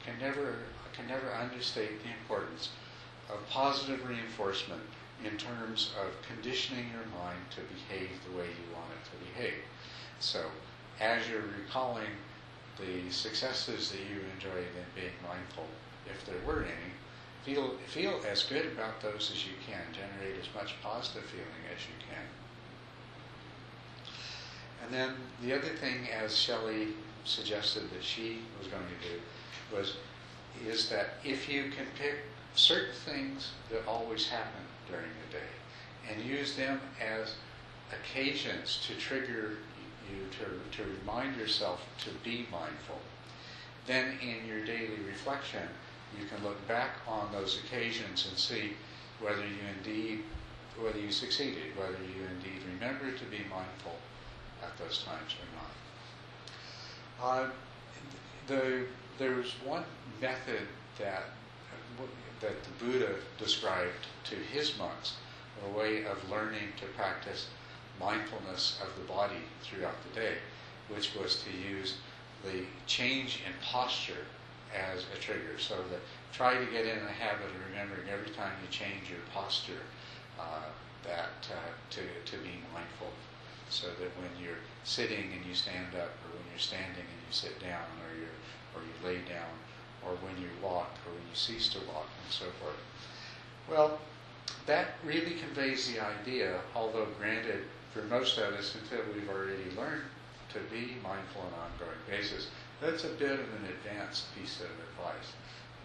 Can 0.05 0.19
never, 0.21 0.57
can 0.95 1.07
never 1.07 1.35
understate 1.35 2.03
the 2.03 2.11
importance 2.11 2.71
of 3.31 3.47
positive 3.49 4.07
reinforcement 4.09 4.83
in 5.25 5.37
terms 5.37 5.93
of 6.01 6.15
conditioning 6.23 6.87
your 6.93 7.07
mind 7.21 7.41
to 7.51 7.61
behave 7.63 8.11
the 8.25 8.37
way 8.37 8.47
you 8.47 8.75
want 8.75 8.91
it 8.93 9.05
to 9.11 9.33
behave. 9.33 9.63
So, 10.21 10.45
as 11.01 11.29
you're 11.29 11.43
recalling 11.43 12.11
the 12.79 13.11
successes 13.11 13.91
that 13.91 14.01
you 14.01 14.23
enjoyed 14.35 14.67
in 14.77 14.87
being 14.95 15.15
mindful, 15.27 15.67
if 16.07 16.25
there 16.25 16.41
were 16.47 16.63
any, 16.63 16.93
feel 17.45 17.75
feel 17.87 18.21
as 18.31 18.45
good 18.45 18.67
about 18.67 19.01
those 19.01 19.31
as 19.33 19.45
you 19.45 19.53
can. 19.67 19.83
Generate 19.93 20.41
as 20.41 20.55
much 20.55 20.75
positive 20.83 21.25
feeling 21.25 21.65
as 21.75 21.83
you 21.83 21.95
can. 22.09 22.25
And 24.85 24.95
then 24.95 25.15
the 25.43 25.55
other 25.55 25.75
thing, 25.77 26.09
as 26.11 26.37
Shelley 26.37 26.89
suggested 27.25 27.91
that 27.91 28.03
she 28.03 28.39
was 28.59 28.69
going 28.69 28.85
to 28.85 29.09
do, 29.09 29.77
was 29.77 29.97
is 30.67 30.89
that 30.89 31.15
if 31.25 31.49
you 31.49 31.65
can 31.65 31.87
pick 31.99 32.17
certain 32.55 32.95
things 33.05 33.53
that 33.71 33.87
always 33.87 34.27
happen 34.27 34.63
during 34.91 35.07
the 35.27 35.37
day 35.37 36.11
and 36.11 36.25
use 36.25 36.57
them 36.57 36.81
as 37.01 37.35
occasions 37.93 38.85
to 38.87 38.95
trigger 38.95 39.59
you 40.11 40.27
to, 40.31 40.77
to 40.77 40.89
remind 41.01 41.37
yourself 41.37 41.81
to 41.99 42.11
be 42.25 42.47
mindful, 42.51 42.99
then 43.87 44.15
in 44.21 44.47
your 44.47 44.65
daily 44.65 44.99
reflection, 45.07 45.63
you 46.19 46.27
can 46.27 46.43
look 46.43 46.67
back 46.67 46.93
on 47.07 47.31
those 47.33 47.61
occasions 47.65 48.27
and 48.29 48.39
see 48.39 48.73
whether 49.21 49.43
you 49.43 49.59
indeed, 49.77 50.23
whether 50.81 50.99
you 50.99 51.13
succeeded, 51.13 51.77
whether 51.77 51.93
you 51.93 52.25
indeed 52.37 52.63
remember 52.75 53.11
to 53.17 53.25
be 53.25 53.39
mindful 53.51 53.97
at 54.63 54.77
those 54.79 55.03
times 55.05 55.35
or 55.35 55.57
not. 55.57 55.71
Uh, 57.23 57.47
the, 58.47 58.85
there 59.19 59.35
was 59.35 59.53
one 59.65 59.85
method 60.21 60.67
that 60.99 61.25
that 62.41 62.55
the 62.63 62.85
Buddha 62.85 63.15
described 63.39 64.07
to 64.25 64.37
his 64.37 64.79
monks, 64.79 65.17
a 65.67 65.77
way 65.77 66.05
of 66.05 66.31
learning 66.31 66.71
to 66.81 66.87
practice 66.97 67.49
mindfulness 67.99 68.81
of 68.81 68.95
the 68.95 69.13
body 69.13 69.43
throughout 69.63 69.97
the 70.09 70.21
day, 70.21 70.35
which 70.89 71.15
was 71.17 71.43
to 71.43 71.51
use 71.51 71.97
the 72.45 72.63
change 72.87 73.41
in 73.45 73.53
posture 73.61 74.25
as 74.73 75.05
a 75.15 75.19
trigger. 75.19 75.59
So 75.59 75.75
that 75.91 76.01
try 76.33 76.55
to 76.55 76.67
get 76.67 76.87
in 76.87 77.05
the 77.05 77.11
habit 77.11 77.47
of 77.47 77.53
remembering 77.71 78.09
every 78.09 78.31
time 78.31 78.53
you 78.63 78.69
change 78.71 79.11
your 79.11 79.25
posture 79.35 79.83
uh, 80.39 80.71
that 81.03 81.43
uh, 81.51 81.71
to, 81.91 82.01
to 82.01 82.37
be 82.45 82.63
mindful. 82.73 83.11
So 83.71 83.89
that 83.89 84.11
when 84.17 84.31
you're 84.41 84.63
sitting 84.85 85.33
and 85.35 85.45
you 85.45 85.55
stand 85.55 85.93
up, 85.95 86.09
or 86.25 86.39
when 86.39 86.47
you're 86.51 86.63
standing 86.63 87.05
and 87.05 87.08
you 87.29 87.33
sit 87.33 87.61
down, 87.61 87.85
or 88.03 88.17
you 88.17 88.27
or 88.75 88.81
you 88.81 88.97
lay 89.07 89.21
down, 89.29 89.53
or 90.05 90.13
when 90.25 90.41
you 90.41 90.49
walk, 90.63 90.91
or 91.07 91.13
when 91.13 91.23
you 91.23 91.35
cease 91.35 91.69
to 91.71 91.79
walk, 91.93 92.09
and 92.25 92.33
so 92.33 92.47
forth. 92.61 92.81
Well, 93.69 93.99
that 94.67 94.95
really 95.05 95.37
conveys 95.37 95.91
the 95.93 96.01
idea, 96.01 96.61
although 96.75 97.07
granted, 97.19 97.65
for 97.93 98.03
most 98.03 98.39
of 98.39 98.55
us, 98.55 98.75
until 98.75 99.05
we've 99.15 99.29
already 99.29 99.71
learned 99.77 100.05
to 100.53 100.59
be 100.71 100.97
mindful 101.03 101.43
on 101.43 101.49
an 101.49 101.73
ongoing 101.73 101.99
basis, 102.09 102.49
that's 102.81 103.05
a 103.05 103.09
bit 103.09 103.33
of 103.33 103.41
an 103.41 103.69
advanced 103.69 104.35
piece 104.35 104.61
of 104.61 104.67
advice 104.67 105.33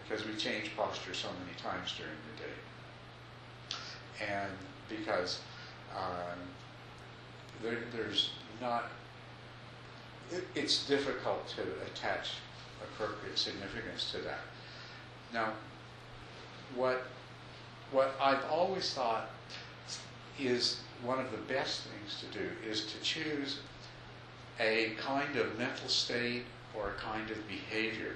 because 0.03 0.25
we 0.25 0.35
change 0.35 0.75
posture 0.75 1.13
so 1.13 1.27
many 1.39 1.57
times 1.57 1.93
during 1.97 2.13
the 2.35 2.43
day. 2.43 4.31
And 4.31 4.51
because 4.89 5.39
um, 5.95 6.39
there, 7.61 7.79
there's 7.95 8.31
not, 8.61 8.85
it's 10.55 10.87
difficult 10.87 11.47
to 11.49 11.61
attach 11.87 12.31
appropriate 12.81 13.37
significance 13.37 14.11
to 14.11 14.17
that. 14.19 14.41
Now, 15.33 15.53
what 16.75 17.03
what 17.91 18.15
I've 18.19 18.43
always 18.45 18.93
thought 18.93 19.29
is 20.39 20.79
one 21.03 21.19
of 21.19 21.31
the 21.31 21.37
best 21.37 21.81
things 21.81 22.19
to 22.21 22.39
do 22.39 22.49
is 22.67 22.85
to 22.85 22.99
choose 23.01 23.59
a 24.59 24.93
kind 24.97 25.35
of 25.35 25.57
mental 25.57 25.89
state 25.89 26.43
or 26.75 26.89
a 26.89 26.93
kind 26.93 27.29
of 27.29 27.37
behavior 27.47 28.13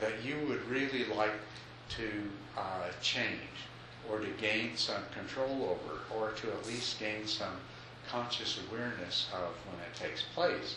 that 0.00 0.24
you 0.24 0.36
would 0.48 0.64
really 0.68 1.04
like 1.06 1.32
to 1.90 2.08
uh, 2.56 2.88
change 3.02 3.66
or 4.10 4.18
to 4.20 4.28
gain 4.40 4.76
some 4.76 5.02
control 5.12 5.76
over 5.76 6.00
or 6.16 6.32
to 6.32 6.48
at 6.48 6.66
least 6.66 6.98
gain 6.98 7.26
some 7.26 7.56
conscious 8.08 8.58
awareness 8.70 9.26
of 9.34 9.50
when 9.66 9.80
it 9.80 9.94
takes 9.94 10.22
place 10.34 10.76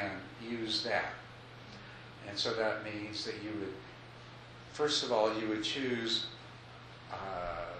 and 0.00 0.12
use 0.48 0.82
that. 0.84 1.12
And 2.28 2.38
so 2.38 2.54
that 2.54 2.84
means 2.84 3.24
that 3.24 3.34
you 3.42 3.50
would, 3.60 3.72
first 4.72 5.02
of 5.02 5.12
all, 5.12 5.36
you 5.38 5.48
would 5.48 5.62
choose 5.62 6.26
uh, 7.12 7.72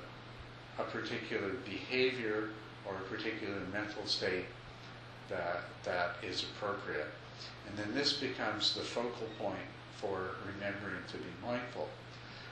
a 0.79 0.83
particular 0.85 1.51
behavior 1.65 2.51
or 2.87 2.95
a 2.95 3.15
particular 3.15 3.61
mental 3.73 4.05
state 4.07 4.47
that, 5.29 5.61
that 5.85 6.17
is 6.23 6.45
appropriate. 6.45 7.09
And 7.69 7.79
then 7.79 7.95
this 7.95 8.15
becomes 8.15 8.75
the 8.75 8.83
focal 8.83 9.29
point 9.39 9.57
for 9.97 10.37
remembering 10.55 11.03
to 11.09 11.17
be 11.17 11.25
mindful. 11.43 11.89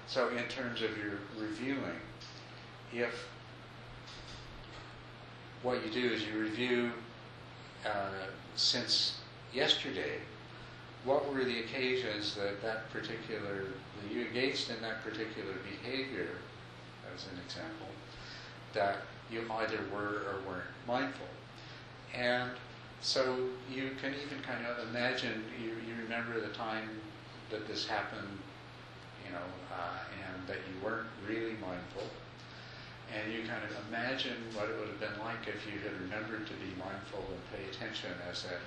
So, 0.07 0.29
in 0.29 0.45
terms 0.45 0.83
of 0.83 0.97
your 0.97 1.19
reviewing, 1.38 2.00
if 2.93 3.29
what 5.62 5.85
you 5.85 5.90
do 5.93 6.12
is 6.12 6.25
you 6.25 6.40
review 6.40 6.90
uh, 7.87 8.26
since 8.57 9.19
yesterday, 9.52 10.19
what 11.04 11.33
were 11.33 11.45
the 11.45 11.61
occasions 11.61 12.35
that 12.35 12.62
that 12.62 12.90
particular, 12.92 13.64
that 13.64 14.14
you 14.14 14.26
engaged 14.26 14.71
in 14.71 14.80
that 14.83 15.02
particular 15.02 15.54
behavior, 15.69 16.28
as 17.14 17.26
an 17.33 17.38
example, 17.45 17.88
that 18.75 18.99
you 19.30 19.42
either 19.50 19.78
were 19.92 20.23
or 20.28 20.37
weren't 20.47 20.71
mindful. 20.87 21.26
And 22.14 22.50
so 23.00 23.49
you 23.73 23.90
can 24.00 24.14
even 24.14 24.42
kind 24.42 24.64
of 24.66 24.88
imagine, 24.88 25.45
you, 25.61 25.71
you 25.87 25.95
remember 26.02 26.40
the 26.40 26.52
time 26.52 26.88
that 27.50 27.66
this 27.66 27.87
happened, 27.87 28.38
you 29.25 29.33
know, 29.33 29.47
uh, 29.73 29.99
and 30.26 30.47
that 30.47 30.59
you 30.69 30.85
weren't 30.85 31.07
really 31.26 31.57
mindful. 31.61 32.04
And 33.11 33.33
you 33.33 33.40
kind 33.40 33.62
of 33.64 33.75
imagine 33.88 34.37
what 34.54 34.69
it 34.69 34.78
would 34.78 34.88
have 34.88 35.00
been 35.00 35.19
like 35.19 35.49
if 35.49 35.66
you 35.66 35.80
had 35.80 35.99
remembered 36.00 36.47
to 36.47 36.52
be 36.54 36.71
mindful 36.78 37.25
and 37.26 37.42
pay 37.50 37.66
attention 37.71 38.12
as 38.30 38.45
that 38.45 38.61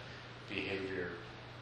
behavior 0.49 1.09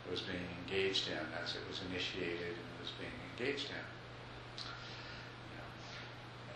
was 0.09 0.21
being 0.21 0.43
engaged 0.65 1.07
in, 1.07 1.25
as 1.43 1.55
it 1.55 1.61
was 1.69 1.81
initiated 1.89 2.55
and 2.55 2.69
was 2.81 2.91
being 2.99 3.11
engaged 3.37 3.69
in. 3.69 3.85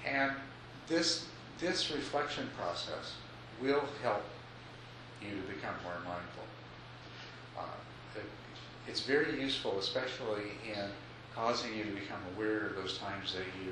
And 0.06 0.32
this 0.88 1.26
this 1.60 1.90
reflection 1.90 2.50
process 2.58 3.16
will 3.62 3.84
help 4.04 4.24
you 5.22 5.30
to 5.30 5.42
become 5.54 5.74
more 5.84 5.98
mindful. 6.04 6.44
Uh, 7.58 7.64
it, 8.16 8.26
it's 8.88 9.02
very 9.02 9.42
useful, 9.42 9.80
especially 9.80 10.52
in 10.68 10.90
causing 11.34 11.74
you 11.74 11.86
to 11.86 11.92
become 11.92 12.20
aware 12.36 12.68
of 12.68 12.76
those 12.76 12.98
times 12.98 13.34
that 13.34 13.46
you 13.64 13.72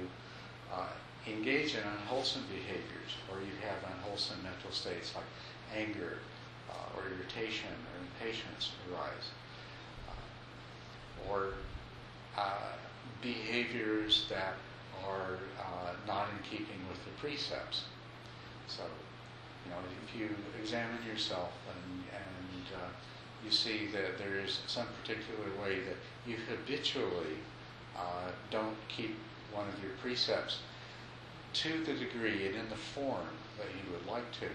uh, 0.73 0.87
engage 1.27 1.75
in 1.75 1.81
unwholesome 1.99 2.43
behaviors 2.49 3.15
or 3.31 3.39
you 3.39 3.53
have 3.61 3.77
unwholesome 3.95 4.41
mental 4.43 4.71
states 4.71 5.13
like 5.15 5.23
anger 5.77 6.17
uh, 6.73 6.97
or 6.97 7.03
irritation 7.07 7.69
or 7.69 8.01
impatience 8.01 8.71
arise. 8.91 9.31
Uh, 10.09 11.31
or 11.31 11.53
uh, 12.37 12.73
behaviors 13.21 14.25
that 14.29 14.55
are 15.07 15.37
uh, 15.59 15.93
not 16.07 16.27
in 16.29 16.49
keeping 16.49 16.79
with 16.89 17.03
the 17.05 17.11
precepts. 17.21 17.83
So, 18.67 18.83
you 19.65 19.71
know, 19.71 19.77
if 20.05 20.19
you 20.19 20.29
examine 20.61 21.05
yourself 21.05 21.51
and, 21.69 22.03
and 22.13 22.65
uh, 22.75 22.89
you 23.45 23.51
see 23.51 23.87
that 23.93 24.17
there 24.17 24.39
is 24.39 24.59
some 24.67 24.87
particular 25.01 25.49
way 25.61 25.79
that 25.81 25.97
you 26.25 26.37
habitually 26.49 27.37
don't 28.53 28.77
keep 28.87 29.17
one 29.51 29.67
of 29.67 29.83
your 29.83 29.93
precepts 30.01 30.59
to 31.53 31.83
the 31.85 31.93
degree 31.93 32.47
and 32.47 32.55
in 32.55 32.69
the 32.69 32.75
form 32.75 33.27
that 33.57 33.67
you 33.73 33.91
would 33.91 34.05
like 34.05 34.31
to, 34.31 34.45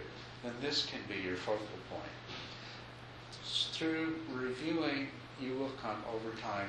then 0.43 0.53
this 0.61 0.87
can 0.87 1.01
be 1.09 1.23
your 1.23 1.37
focal 1.37 1.67
point. 1.91 2.03
through 3.73 4.17
reviewing, 4.33 5.09
you 5.41 5.55
will 5.55 5.71
come 5.81 6.03
over 6.13 6.37
time 6.41 6.69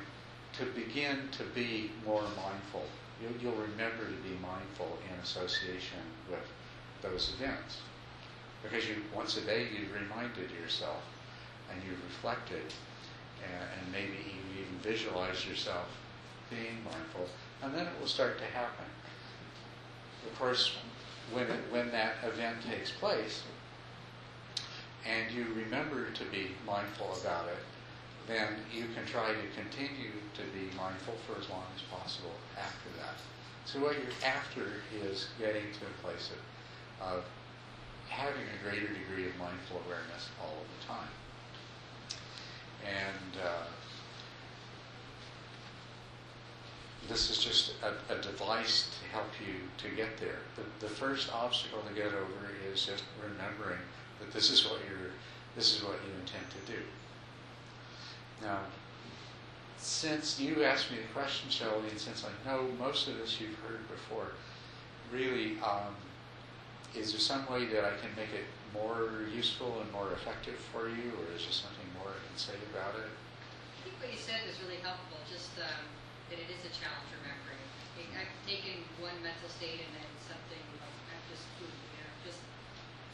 to 0.57 0.65
begin 0.65 1.29
to 1.31 1.43
be 1.55 1.91
more 2.05 2.21
mindful. 2.21 2.83
You'll, 3.21 3.41
you'll 3.41 3.61
remember 3.61 4.05
to 4.05 4.29
be 4.29 4.35
mindful 4.41 4.97
in 5.07 5.19
association 5.21 5.99
with 6.29 6.45
those 7.01 7.33
events. 7.39 7.81
Because 8.63 8.87
you, 8.87 8.95
once 9.15 9.37
a 9.37 9.41
day, 9.41 9.67
you've 9.71 9.93
reminded 9.93 10.51
yourself 10.61 11.01
and 11.71 11.81
you've 11.83 12.03
reflected 12.03 12.73
and, 13.43 13.63
and 13.79 13.91
maybe 13.91 14.17
you 14.25 14.61
even 14.61 14.79
visualize 14.81 15.45
yourself 15.47 15.87
being 16.49 16.83
mindful, 16.83 17.27
and 17.61 17.73
then 17.73 17.85
it 17.85 17.93
will 17.99 18.07
start 18.07 18.37
to 18.39 18.45
happen. 18.45 18.85
Of 20.25 20.37
course, 20.37 20.75
when, 21.31 21.45
it, 21.45 21.61
when 21.69 21.91
that 21.91 22.15
event 22.23 22.57
takes 22.67 22.91
place, 22.91 23.43
and 25.05 25.31
you 25.31 25.45
remember 25.55 26.09
to 26.11 26.23
be 26.25 26.51
mindful 26.65 27.17
about 27.21 27.47
it, 27.47 27.63
then 28.27 28.55
you 28.73 28.85
can 28.93 29.05
try 29.05 29.29
to 29.29 29.45
continue 29.55 30.11
to 30.35 30.41
be 30.53 30.69
mindful 30.77 31.15
for 31.25 31.39
as 31.39 31.49
long 31.49 31.65
as 31.75 31.81
possible 31.83 32.33
after 32.57 32.89
that. 32.99 33.17
So 33.65 33.79
what 33.79 33.93
you're 33.93 34.13
after 34.25 34.65
is 35.03 35.27
getting 35.39 35.63
to 35.63 35.85
a 35.85 36.07
place 36.07 36.31
of, 36.31 37.07
of 37.07 37.23
having 38.07 38.41
a 38.41 38.63
greater 38.63 38.87
degree 38.87 39.25
of 39.27 39.37
mindful 39.37 39.81
awareness 39.85 40.29
all 40.41 40.53
of 40.53 40.67
the 40.79 40.85
time. 40.87 41.09
And 42.85 43.45
uh, 43.45 43.65
this 47.07 47.29
is 47.29 47.37
just 47.37 47.73
a, 47.83 48.13
a, 48.13 48.21
device 48.21 48.89
to 48.99 49.09
help 49.11 49.29
you 49.39 49.53
to 49.77 49.95
get 49.95 50.17
there. 50.17 50.39
The, 50.55 50.85
the 50.85 50.91
first 50.91 51.33
obstacle 51.33 51.81
to 51.87 51.93
get 51.93 52.07
over 52.07 52.51
is 52.71 52.85
just 52.85 53.03
remembering 53.23 53.79
that 54.19 54.31
this 54.31 54.51
is 54.51 54.65
what 54.65 54.79
you're, 54.87 55.11
this 55.55 55.75
is 55.75 55.83
what 55.83 55.99
you 56.05 56.11
intend 56.19 56.45
to 56.51 56.71
do. 56.71 56.79
Now, 58.41 58.59
since 59.77 60.39
you 60.39 60.63
asked 60.63 60.91
me 60.91 60.97
the 60.97 61.13
question, 61.13 61.49
Shelley, 61.49 61.89
and 61.89 61.99
since 61.99 62.25
I 62.25 62.31
know 62.47 62.67
most 62.77 63.07
of 63.07 63.17
this 63.17 63.39
you've 63.39 63.57
heard 63.67 63.87
before, 63.87 64.35
really, 65.11 65.55
um, 65.63 65.95
is 66.95 67.11
there 67.11 67.19
some 67.19 67.47
way 67.47 67.65
that 67.67 67.85
I 67.85 67.95
can 68.01 68.11
make 68.15 68.33
it 68.35 68.47
more 68.73 69.25
useful 69.33 69.79
and 69.81 69.91
more 69.91 70.11
effective 70.13 70.59
for 70.71 70.89
you, 70.89 71.15
or 71.15 71.31
is 71.35 71.43
there 71.47 71.55
something 71.55 71.87
more 71.97 72.11
I 72.11 72.19
can 72.27 72.37
say 72.37 72.57
about 72.71 72.99
it? 72.99 73.07
I 73.07 73.77
think 73.87 73.95
what 74.03 74.11
you 74.11 74.19
said 74.19 74.43
was 74.43 74.59
really 74.61 74.83
helpful, 74.83 75.17
just 75.31 75.55
um, 75.57 75.87
that 76.29 76.37
it 76.37 76.49
is 76.51 76.61
a 76.67 76.71
challenge 76.75 77.09
remembering. 77.23 77.59
I've 78.15 78.31
taken 78.47 78.83
one 78.99 79.15
mental 79.19 79.47
state 79.51 79.83
and 79.83 79.91
then 79.95 80.09
something 80.23 80.63
I've 81.11 81.25
just 81.27 81.45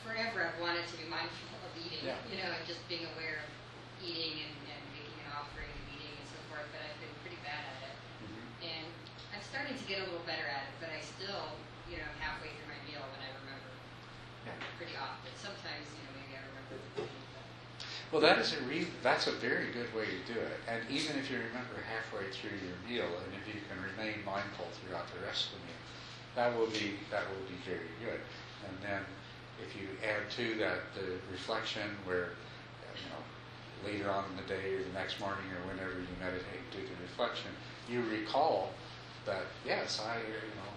forever 0.05 0.45
I've 0.45 0.61
wanted 0.61 0.85
to 0.85 0.95
be 1.01 1.09
mindful 1.09 1.57
of 1.65 1.73
eating, 1.81 2.05
Yeah. 2.05 2.21
you 2.29 2.37
know, 2.37 2.53
and 2.53 2.61
just 2.69 2.85
being 2.85 3.09
aware 3.17 3.41
of 3.41 3.49
eating 4.05 4.45
and, 4.45 4.53
and 4.69 4.81
making 4.93 5.17
an 5.25 5.33
offering 5.33 5.67
and 5.73 5.83
eating 5.97 6.13
and 6.13 6.27
so 6.29 6.37
forth, 6.53 6.69
but 6.69 6.85
I've 6.85 6.99
been 7.01 7.11
pretty 7.25 7.41
bad 7.41 7.65
at 7.65 7.79
it. 7.89 7.95
Mm-hmm. 8.21 8.69
And 8.69 8.87
I'm 9.33 9.41
starting 9.41 9.73
to 9.73 9.85
get 9.89 10.05
a 10.05 10.07
little 10.07 10.23
better 10.29 10.45
at 10.45 10.69
it, 10.69 10.73
but 10.77 10.93
I 10.93 11.01
still, 11.01 11.57
you 11.89 11.97
know, 11.97 12.09
halfway 12.21 12.53
through 12.53 12.69
my 12.69 12.79
meal 12.85 13.01
when 13.09 13.21
I 13.25 13.33
remember 13.41 13.71
Yeah. 14.45 14.53
pretty 14.77 14.93
often. 14.93 15.33
Sometimes, 15.33 15.89
you 15.97 16.05
know, 16.05 16.13
maybe 16.21 16.37
I 16.37 16.43
remember 16.53 16.77
the 16.77 16.89
thing, 17.01 17.09
but 17.33 17.45
Well, 18.13 18.21
that 18.21 18.37
is 18.37 18.53
a 18.53 18.61
re- 18.69 18.93
that's 19.01 19.25
a 19.25 19.35
very 19.41 19.73
good 19.73 19.89
way 19.97 20.05
to 20.05 20.21
do 20.29 20.37
it. 20.37 20.61
And 20.69 20.85
even 20.93 21.17
if 21.17 21.33
you 21.33 21.41
remember 21.49 21.81
halfway 21.81 22.29
through 22.29 22.61
your 22.61 22.77
meal, 22.85 23.09
and 23.25 23.33
if 23.33 23.43
you 23.49 23.57
can 23.65 23.81
remain 23.81 24.21
mindful 24.21 24.69
throughout 24.77 25.09
the 25.09 25.25
rest 25.25 25.49
of 25.49 25.57
the 25.57 25.73
meal, 25.73 25.81
that 26.37 26.53
will 26.53 26.69
be 26.69 27.01
that 27.09 27.25
will 27.33 27.45
be 27.49 27.57
very 27.65 27.89
good. 28.05 28.21
And 28.69 28.75
then 28.85 29.01
if 29.63 29.75
you 29.75 29.87
add 30.03 30.29
to 30.37 30.57
that 30.59 30.93
the 30.95 31.17
reflection, 31.31 31.89
where 32.05 32.35
you 32.95 33.07
know 33.09 33.23
later 33.85 34.09
on 34.09 34.25
in 34.31 34.35
the 34.37 34.47
day 34.47 34.73
or 34.75 34.83
the 34.83 34.93
next 34.93 35.19
morning 35.19 35.45
or 35.53 35.61
whenever 35.69 35.93
you 35.99 36.07
meditate, 36.19 36.63
do 36.71 36.79
the 36.79 36.97
reflection, 37.01 37.51
you 37.89 38.01
recall 38.09 38.71
that 39.25 39.45
yes, 39.65 40.01
I 40.03 40.17
you 40.17 40.55
know 40.59 40.71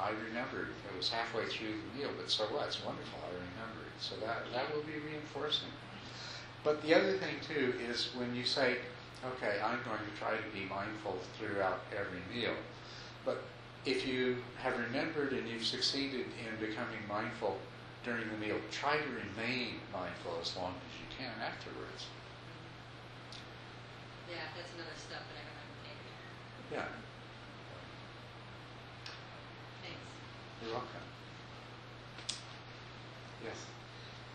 I 0.00 0.10
remembered. 0.28 0.68
It 0.90 0.96
was 0.96 1.08
halfway 1.08 1.46
through 1.46 1.74
the 1.80 1.98
meal, 1.98 2.10
but 2.16 2.30
so 2.30 2.44
what? 2.44 2.66
It's 2.66 2.84
wonderful. 2.84 3.18
I 3.22 3.32
remembered. 3.32 3.92
So 4.00 4.16
that 4.24 4.50
that 4.52 4.74
will 4.74 4.82
be 4.82 4.98
reinforcing. 4.98 5.68
But 6.62 6.82
the 6.82 6.94
other 6.94 7.12
thing 7.18 7.36
too 7.46 7.74
is 7.88 8.08
when 8.16 8.34
you 8.34 8.44
say, 8.44 8.78
okay, 9.36 9.60
I'm 9.62 9.78
going 9.84 10.00
to 10.00 10.18
try 10.18 10.36
to 10.36 10.48
be 10.52 10.64
mindful 10.64 11.18
throughout 11.38 11.80
every 11.92 12.22
meal. 12.34 12.54
But 13.24 13.42
if 13.84 14.06
you 14.06 14.38
have 14.62 14.78
remembered 14.78 15.32
and 15.32 15.46
you've 15.46 15.64
succeeded 15.64 16.26
in 16.40 16.66
becoming 16.66 17.00
mindful 17.08 17.58
during 18.04 18.28
the 18.28 18.36
meal, 18.36 18.60
try 18.70 19.00
to 19.00 19.08
remain 19.16 19.80
mindful 19.88 20.36
as 20.40 20.52
long 20.60 20.76
as 20.76 20.92
you 21.00 21.08
can 21.08 21.32
afterwards. 21.40 22.04
yeah, 24.28 24.44
that's 24.52 24.68
another 24.76 24.92
step 25.00 25.24
that 25.24 25.36
I 25.40 25.44
haven't 25.48 25.80
taken. 25.88 26.12
Yeah, 26.68 26.88
Thanks. 29.80 30.04
you're 30.60 30.76
welcome. 30.76 31.06
Yes. 33.40 33.56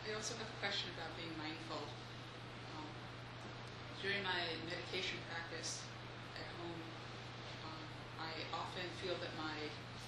I 0.05 0.17
also 0.17 0.34
have 0.41 0.49
a 0.49 0.58
question 0.58 0.89
about 0.97 1.13
being 1.13 1.34
mindful. 1.38 1.86
Um, 2.73 2.89
during 4.01 4.25
my 4.25 4.49
meditation 4.65 5.21
practice 5.29 5.86
at 6.34 6.49
home, 6.58 6.82
um, 7.69 7.86
I 8.17 8.34
often 8.49 8.89
feel 8.97 9.13
that 9.21 9.34
my 9.38 9.58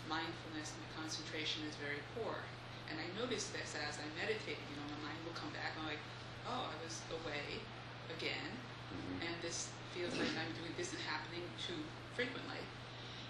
mindfulness 0.10 0.74
and 0.74 0.82
my 0.82 0.89
concentration 0.97 1.62
is 1.69 1.78
very 1.78 2.02
poor. 2.17 2.41
And 2.91 2.99
I 2.99 3.08
notice 3.15 3.47
this 3.56 3.71
as 3.80 3.95
I 4.04 4.08
meditate, 4.19 4.60
you 4.67 4.75
know, 4.75 4.86
my 4.99 5.08
mind 5.08 5.19
will 5.23 5.34
come 5.39 5.47
back 5.56 5.71
and 5.80 5.88
I'm 5.88 5.95
like, 5.95 6.04
oh, 6.43 6.67
I 6.67 6.75
was 6.84 6.99
away 7.23 7.63
again, 8.12 8.51
Mhm. 8.91 9.23
and 9.23 9.34
this 9.41 9.71
feels 9.95 10.12
like 10.19 10.27
I'm 10.36 10.51
doing 10.60 10.75
this 10.75 10.91
is 10.91 10.99
happening 11.08 11.47
too 11.56 11.80
frequently. 12.15 12.60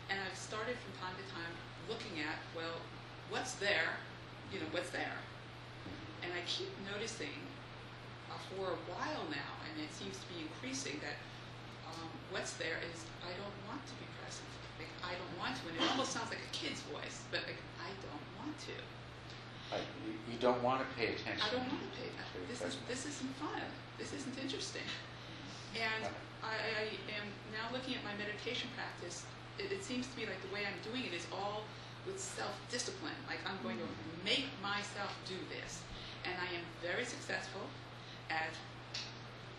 And 0.10 0.18
I've 0.20 0.36
started 0.38 0.78
from 0.82 0.94
time 0.98 1.14
to 1.16 1.26
time 1.30 1.54
looking 1.88 2.20
at, 2.26 2.42
well, 2.58 2.82
what's 3.30 3.54
there, 3.62 3.98
you 4.52 4.60
know, 4.60 4.66
what's 4.74 4.90
there? 4.90 5.18
And 6.24 6.34
I 6.34 6.42
keep 6.50 6.74
noticing 6.92 7.38
uh, 8.34 8.38
for 8.50 8.74
a 8.74 8.80
while 8.90 9.26
now, 9.30 9.52
and 9.70 9.78
it 9.82 9.94
seems 9.94 10.18
to 10.18 10.26
be 10.34 10.42
increasing, 10.42 11.00
that 11.06 11.18
um, 11.86 12.10
what's 12.34 12.54
there 12.58 12.80
is 12.82 13.06
I 13.22 13.30
don't 13.38 13.58
want 13.70 13.86
to 13.86 13.94
be 14.02 14.08
present. 14.18 14.50
Like 14.82 14.90
I 15.06 15.14
don't 15.14 15.36
want 15.38 15.54
to, 15.62 15.62
and 15.70 15.78
it 15.78 15.84
almost 15.92 16.12
sounds 16.14 16.30
like 16.34 16.42
a 16.42 16.52
kid's 16.52 16.82
voice, 16.90 17.22
but 17.30 17.46
like 17.46 17.62
I 17.78 17.90
don't 18.02 18.26
want 18.42 18.58
to. 18.66 18.76
Like, 19.72 19.88
you, 20.06 20.12
you 20.28 20.38
don't 20.40 20.62
want 20.62 20.84
to 20.84 20.88
pay 21.00 21.16
attention. 21.16 21.40
I 21.42 21.50
don't 21.50 21.64
want 21.68 21.80
to 21.80 21.92
pay 21.96 22.08
attention. 22.12 22.44
This 22.52 22.62
is, 22.62 22.76
this 22.88 23.02
isn't 23.08 23.34
fun. 23.40 23.64
This 23.98 24.14
isn't 24.14 24.38
interesting. 24.38 24.86
And 25.72 26.04
I, 26.44 26.52
I 26.84 26.84
am 27.16 27.32
now 27.56 27.72
looking 27.72 27.96
at 27.96 28.04
my 28.04 28.12
meditation 28.20 28.68
practice. 28.76 29.24
It, 29.56 29.72
it 29.72 29.88
seems 29.88 30.04
to 30.12 30.14
me 30.20 30.28
like 30.28 30.36
the 30.44 30.52
way 30.52 30.68
I'm 30.68 30.76
doing 30.84 31.08
it 31.08 31.16
is 31.16 31.24
all 31.32 31.64
with 32.04 32.20
self-discipline. 32.20 33.16
Like 33.24 33.40
I'm 33.48 33.56
going 33.64 33.80
to 33.80 33.88
make 34.28 34.52
myself 34.60 35.16
do 35.24 35.40
this, 35.48 35.80
and 36.28 36.36
I 36.44 36.52
am 36.60 36.68
very 36.84 37.08
successful 37.08 37.64
at 38.28 38.52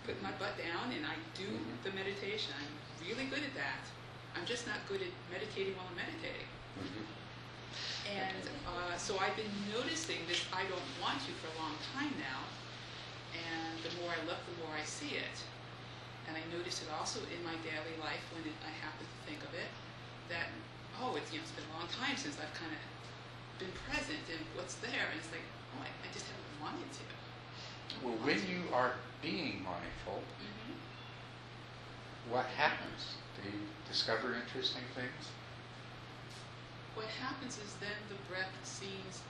putting 0.04 0.20
my 0.20 0.36
butt 0.36 0.52
down 0.60 0.92
and 0.92 1.08
I 1.08 1.16
do 1.32 1.48
Mhm. 1.48 1.80
the 1.80 1.96
meditation. 1.96 2.52
I'm 2.60 2.76
really 3.08 3.24
good 3.32 3.40
at 3.40 3.56
that. 3.56 3.80
I'm 4.36 4.44
just 4.44 4.68
not 4.68 4.84
good 4.84 5.00
at 5.00 5.12
meditating 5.32 5.72
while 5.80 5.88
I'm 5.88 5.96
meditating. 5.96 6.44
Mhm. 6.76 7.08
And 8.08 8.44
uh, 8.66 8.96
so 8.96 9.16
I've 9.18 9.36
been 9.36 9.52
noticing 9.72 10.22
this 10.28 10.44
I 10.52 10.66
don't 10.68 10.88
want 11.00 11.20
to 11.24 11.32
for 11.40 11.48
a 11.52 11.56
long 11.62 11.74
time 11.94 12.12
now. 12.18 12.42
And 13.32 13.80
the 13.80 13.92
more 14.02 14.12
I 14.12 14.20
look, 14.28 14.40
the 14.44 14.56
more 14.64 14.74
I 14.76 14.84
see 14.84 15.16
it. 15.16 15.38
And 16.28 16.36
I 16.36 16.42
notice 16.54 16.82
it 16.84 16.88
also 16.92 17.18
in 17.32 17.40
my 17.42 17.56
daily 17.66 17.96
life 17.98 18.22
when 18.36 18.44
it, 18.46 18.56
I 18.62 18.72
happen 18.84 19.04
to 19.04 19.18
think 19.26 19.42
of 19.42 19.52
it, 19.56 19.68
that, 20.30 20.52
oh, 21.00 21.16
it's, 21.18 21.32
you 21.32 21.40
know, 21.40 21.44
it's 21.44 21.56
been 21.56 21.66
a 21.72 21.74
long 21.76 21.88
time 21.90 22.14
since 22.14 22.38
I've 22.38 22.52
kind 22.54 22.70
of 22.70 22.82
been 23.58 23.72
present 23.88 24.22
and 24.30 24.42
what's 24.54 24.78
there. 24.78 25.10
And 25.10 25.18
it's 25.18 25.32
like, 25.32 25.44
oh, 25.74 25.82
I, 25.82 25.90
I 26.04 26.08
just 26.14 26.28
haven't 26.30 26.56
wanted 26.62 26.88
to. 26.88 27.04
Well, 28.04 28.16
when 28.22 28.38
you 28.46 28.68
are 28.72 28.94
being 29.20 29.64
mindful, 29.64 30.22
hmm 30.38 30.62
what 32.30 32.46
happens? 32.56 33.18
Do 33.36 33.48
you 33.50 33.58
discover 33.88 34.34
interesting 34.34 34.82
things? 34.94 35.34
What 36.94 37.08
happens 37.20 37.56
is 37.58 37.74
then 37.80 37.96
the 38.08 38.20
breath 38.28 38.52
seems 38.64 39.22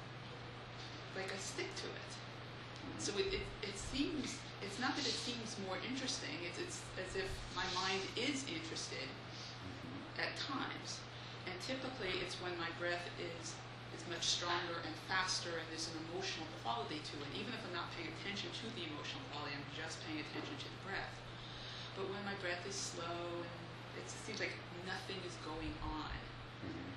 like 1.15 1.31
I 1.31 1.39
stick 1.39 1.71
to 1.83 1.87
it. 1.87 2.11
So 2.99 3.15
it, 3.19 3.31
it, 3.35 3.47
it 3.63 3.77
seems, 3.79 4.39
it's 4.63 4.79
not 4.79 4.95
that 4.99 5.07
it 5.07 5.15
seems 5.15 5.55
more 5.67 5.79
interesting, 5.87 6.35
it's, 6.43 6.59
it's 6.59 6.83
as 6.99 7.15
if 7.15 7.29
my 7.55 7.67
mind 7.75 8.03
is 8.19 8.43
interested 8.51 9.07
at 10.19 10.35
times. 10.39 10.99
And 11.47 11.55
typically 11.63 12.19
it's 12.23 12.39
when 12.43 12.55
my 12.59 12.71
breath 12.79 13.03
is, 13.19 13.55
is 13.95 14.03
much 14.11 14.23
stronger 14.27 14.83
and 14.87 14.95
faster 15.11 15.51
and 15.55 15.67
there's 15.71 15.91
an 15.91 15.99
emotional 16.11 16.47
quality 16.63 17.03
to 17.03 17.15
it. 17.23 17.31
Even 17.39 17.55
if 17.55 17.63
I'm 17.67 17.75
not 17.75 17.91
paying 17.95 18.11
attention 18.23 18.51
to 18.63 18.67
the 18.75 18.87
emotional 18.91 19.23
quality, 19.35 19.55
I'm 19.55 19.67
just 19.75 20.03
paying 20.07 20.23
attention 20.23 20.55
to 20.63 20.69
the 20.71 20.81
breath. 20.87 21.15
But 21.99 22.11
when 22.11 22.23
my 22.27 22.35
breath 22.43 22.63
is 22.67 22.75
slow 22.79 23.43
and 23.43 23.63
it 23.99 24.07
seems 24.09 24.39
like 24.39 24.55
nothing 24.87 25.19
is 25.27 25.35
going 25.47 25.75
on, 25.83 26.15
Mhm. 26.63 26.92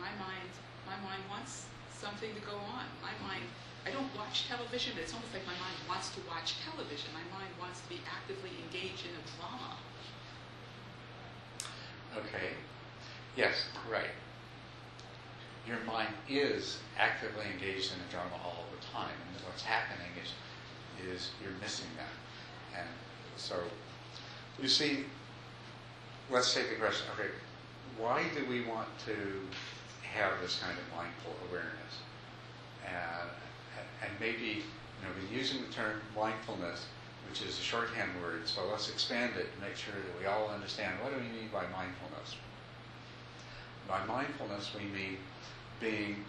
My 0.00 0.10
mind 0.18 0.50
my 0.86 0.96
mind 1.04 1.22
wants 1.28 1.66
something 1.92 2.32
to 2.34 2.40
go 2.40 2.56
on. 2.56 2.86
My 3.02 3.12
mind 3.20 3.44
I 3.86 3.90
don't 3.90 4.08
watch 4.16 4.48
television, 4.48 4.92
but 4.94 5.02
it's 5.02 5.14
almost 5.14 5.32
like 5.32 5.46
my 5.46 5.56
mind 5.58 5.76
wants 5.88 6.10
to 6.14 6.20
watch 6.28 6.56
television. 6.64 7.08
My 7.14 7.24
mind 7.32 7.52
wants 7.60 7.80
to 7.82 7.88
be 7.88 8.00
actively 8.04 8.50
engaged 8.64 9.06
in 9.06 9.14
a 9.16 9.24
drama. 9.36 9.76
Okay. 12.16 12.52
Yes, 13.36 13.68
right. 13.90 14.10
Your 15.66 15.78
mind 15.86 16.08
is 16.28 16.78
actively 16.98 17.44
engaged 17.52 17.92
in 17.92 18.00
a 18.00 18.10
drama 18.10 18.34
all 18.44 18.64
the 18.72 18.84
time, 18.86 19.14
and 19.14 19.46
what's 19.46 19.62
happening 19.62 20.10
is 20.20 20.32
is 21.12 21.30
you're 21.42 21.52
missing 21.60 21.86
that. 21.96 22.80
And 22.80 22.88
so, 23.36 23.56
you 24.60 24.68
see, 24.68 25.04
let's 26.30 26.52
take 26.52 26.70
the 26.70 26.76
question. 26.76 27.06
Okay, 27.14 27.30
why 27.96 28.24
do 28.34 28.44
we 28.48 28.64
want 28.64 28.88
to 29.06 29.14
have 30.14 30.40
this 30.40 30.60
kind 30.60 30.76
of 30.78 30.84
mindful 30.96 31.34
awareness? 31.48 31.94
And 32.86 33.28
and 34.02 34.12
maybe 34.20 34.62
you 34.98 35.02
know, 35.02 35.10
we're 35.14 35.36
using 35.36 35.62
the 35.62 35.72
term 35.72 36.00
mindfulness, 36.16 36.86
which 37.28 37.42
is 37.42 37.58
a 37.58 37.62
shorthand 37.62 38.10
word. 38.22 38.46
So 38.46 38.66
let's 38.70 38.88
expand 38.88 39.34
it 39.36 39.54
to 39.54 39.60
make 39.60 39.76
sure 39.76 39.94
that 39.94 40.20
we 40.20 40.26
all 40.26 40.48
understand 40.48 40.94
what 41.02 41.12
do 41.12 41.18
we 41.18 41.28
mean 41.28 41.48
by 41.52 41.62
mindfulness. 41.62 42.36
By 43.86 44.04
mindfulness, 44.06 44.70
we 44.74 44.84
mean 44.86 45.18
being 45.80 46.24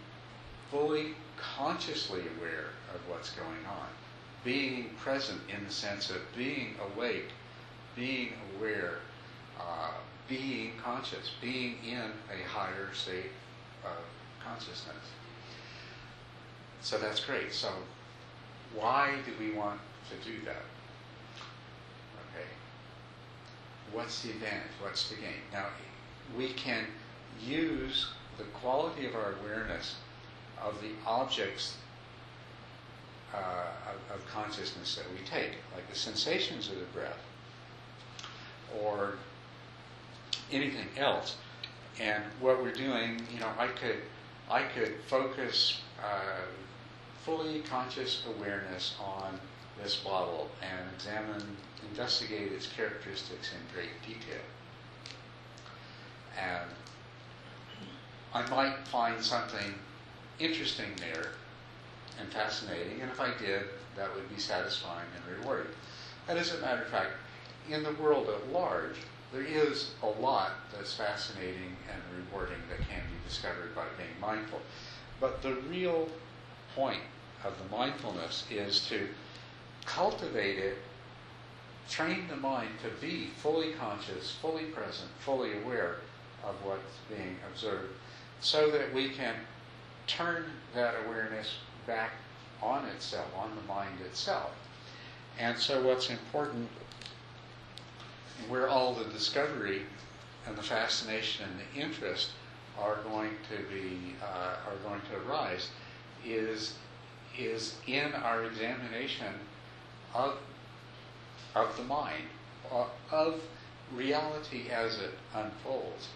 fully 0.70 1.14
consciously 1.36 2.22
aware 2.38 2.70
of 2.94 3.00
what's 3.08 3.30
going 3.30 3.66
on, 3.68 3.88
being 4.44 4.90
present 5.00 5.40
in 5.54 5.64
the 5.64 5.72
sense 5.72 6.10
of 6.10 6.18
being 6.36 6.74
awake, 6.94 7.30
being 7.96 8.32
aware, 8.56 8.98
uh, 9.58 9.90
being 10.28 10.72
conscious, 10.82 11.32
being 11.40 11.76
in 11.84 12.12
a 12.30 12.48
higher 12.48 12.88
state 12.94 13.30
of 13.84 13.98
consciousness. 14.44 14.96
So 16.80 16.98
that's 16.98 17.20
great. 17.20 17.52
So 17.52 17.68
why 18.74 19.16
do 19.26 19.32
we 19.38 19.52
want 19.52 19.80
to 20.10 20.28
do 20.28 20.44
that? 20.44 20.64
Okay. 22.30 22.48
What's 23.92 24.22
the 24.22 24.30
advantage? 24.30 24.70
What's 24.80 25.08
the 25.08 25.16
gain? 25.16 25.42
Now, 25.52 25.66
we 26.36 26.52
can 26.52 26.86
use 27.44 28.10
the 28.38 28.44
quality 28.44 29.06
of 29.06 29.14
our 29.14 29.34
awareness 29.42 29.96
of 30.62 30.80
the 30.80 30.90
objects 31.06 31.76
uh, 33.34 33.38
of, 33.38 34.18
of 34.18 34.26
consciousness 34.26 34.96
that 34.96 35.06
we 35.12 35.24
take, 35.24 35.52
like 35.74 35.88
the 35.88 35.96
sensations 35.96 36.68
of 36.68 36.76
the 36.76 36.84
breath, 36.86 37.18
or 38.82 39.14
anything 40.50 40.88
else. 40.96 41.36
And 42.00 42.24
what 42.40 42.62
we're 42.62 42.72
doing, 42.72 43.20
you 43.32 43.40
know, 43.40 43.50
I 43.58 43.66
could, 43.66 43.96
I 44.50 44.62
could 44.62 44.94
focus 45.06 45.82
uh, 46.02 46.46
fully 47.24 47.60
conscious 47.60 48.24
awareness 48.36 48.94
on 48.98 49.38
this 49.82 49.96
bottle 49.96 50.48
and 50.62 50.88
examine, 50.94 51.56
investigate 51.90 52.52
its 52.52 52.66
characteristics 52.66 53.50
in 53.52 53.74
great 53.74 53.90
detail. 54.02 54.40
And 56.38 56.70
I 58.32 58.48
might 58.48 58.78
find 58.88 59.22
something 59.22 59.74
interesting 60.38 60.88
there 60.96 61.32
and 62.18 62.32
fascinating, 62.32 63.02
and 63.02 63.10
if 63.10 63.20
I 63.20 63.36
did, 63.38 63.64
that 63.96 64.14
would 64.14 64.28
be 64.34 64.40
satisfying 64.40 65.06
and 65.16 65.38
rewarding. 65.38 65.72
And 66.28 66.38
as 66.38 66.54
a 66.54 66.58
matter 66.60 66.82
of 66.82 66.88
fact, 66.88 67.10
in 67.68 67.82
the 67.82 67.92
world 67.92 68.28
at 68.28 68.52
large, 68.52 68.96
there 69.32 69.42
is 69.42 69.92
a 70.02 70.06
lot 70.06 70.52
that's 70.72 70.94
fascinating 70.94 71.76
and 71.92 72.02
rewarding 72.16 72.58
that 72.68 72.78
can 72.88 73.00
be 73.00 73.28
discovered 73.28 73.74
by 73.74 73.84
being 73.96 74.08
mindful. 74.20 74.60
But 75.20 75.42
the 75.42 75.54
real 75.68 76.08
point 76.74 77.00
of 77.44 77.54
the 77.58 77.76
mindfulness 77.76 78.44
is 78.50 78.86
to 78.88 79.08
cultivate 79.84 80.58
it, 80.58 80.78
train 81.88 82.26
the 82.28 82.36
mind 82.36 82.70
to 82.82 83.06
be 83.06 83.28
fully 83.36 83.72
conscious, 83.72 84.32
fully 84.40 84.64
present, 84.64 85.10
fully 85.20 85.52
aware 85.62 85.96
of 86.44 86.54
what's 86.64 86.98
being 87.08 87.36
observed, 87.52 87.92
so 88.40 88.70
that 88.70 88.92
we 88.94 89.10
can 89.10 89.34
turn 90.06 90.44
that 90.74 90.94
awareness 91.06 91.54
back 91.86 92.12
on 92.62 92.84
itself, 92.86 93.28
on 93.36 93.50
the 93.56 93.62
mind 93.62 94.00
itself. 94.04 94.50
And 95.38 95.56
so, 95.56 95.82
what's 95.82 96.10
important, 96.10 96.68
where 98.48 98.68
all 98.68 98.94
the 98.94 99.04
discovery 99.04 99.82
and 100.46 100.56
the 100.56 100.62
fascination 100.62 101.46
and 101.48 101.60
the 101.60 101.80
interest 101.86 102.30
are 102.78 102.96
going 103.04 103.30
to 103.50 103.56
be 103.72 104.14
uh, 104.22 104.68
are 104.68 104.76
going 104.88 105.00
to 105.10 105.28
arise, 105.28 105.68
is 106.24 106.74
is 107.38 107.76
in 107.86 108.12
our 108.14 108.44
examination 108.44 109.34
of 110.14 110.36
of 111.54 111.76
the 111.76 111.82
mind, 111.82 112.24
of 113.10 113.40
reality 113.94 114.68
as 114.70 114.98
it 115.00 115.14
unfolds. 115.34 116.08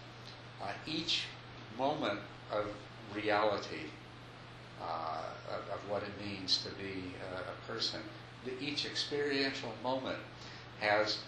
Uh, 0.61 0.71
each 0.85 1.23
moment 1.77 2.19
of 2.51 2.67
reality, 3.13 3.89
uh, 4.81 5.23
of, 5.49 5.59
of, 5.73 5.89
what 5.89 6.03
it 6.03 6.25
means 6.25 6.63
to 6.63 6.69
be 6.81 7.13
a, 7.33 7.51
a 7.51 7.73
person, 7.73 7.99
the, 8.45 8.51
each 8.63 8.85
experiential 8.85 9.71
moment 9.83 10.17
has 10.79 11.19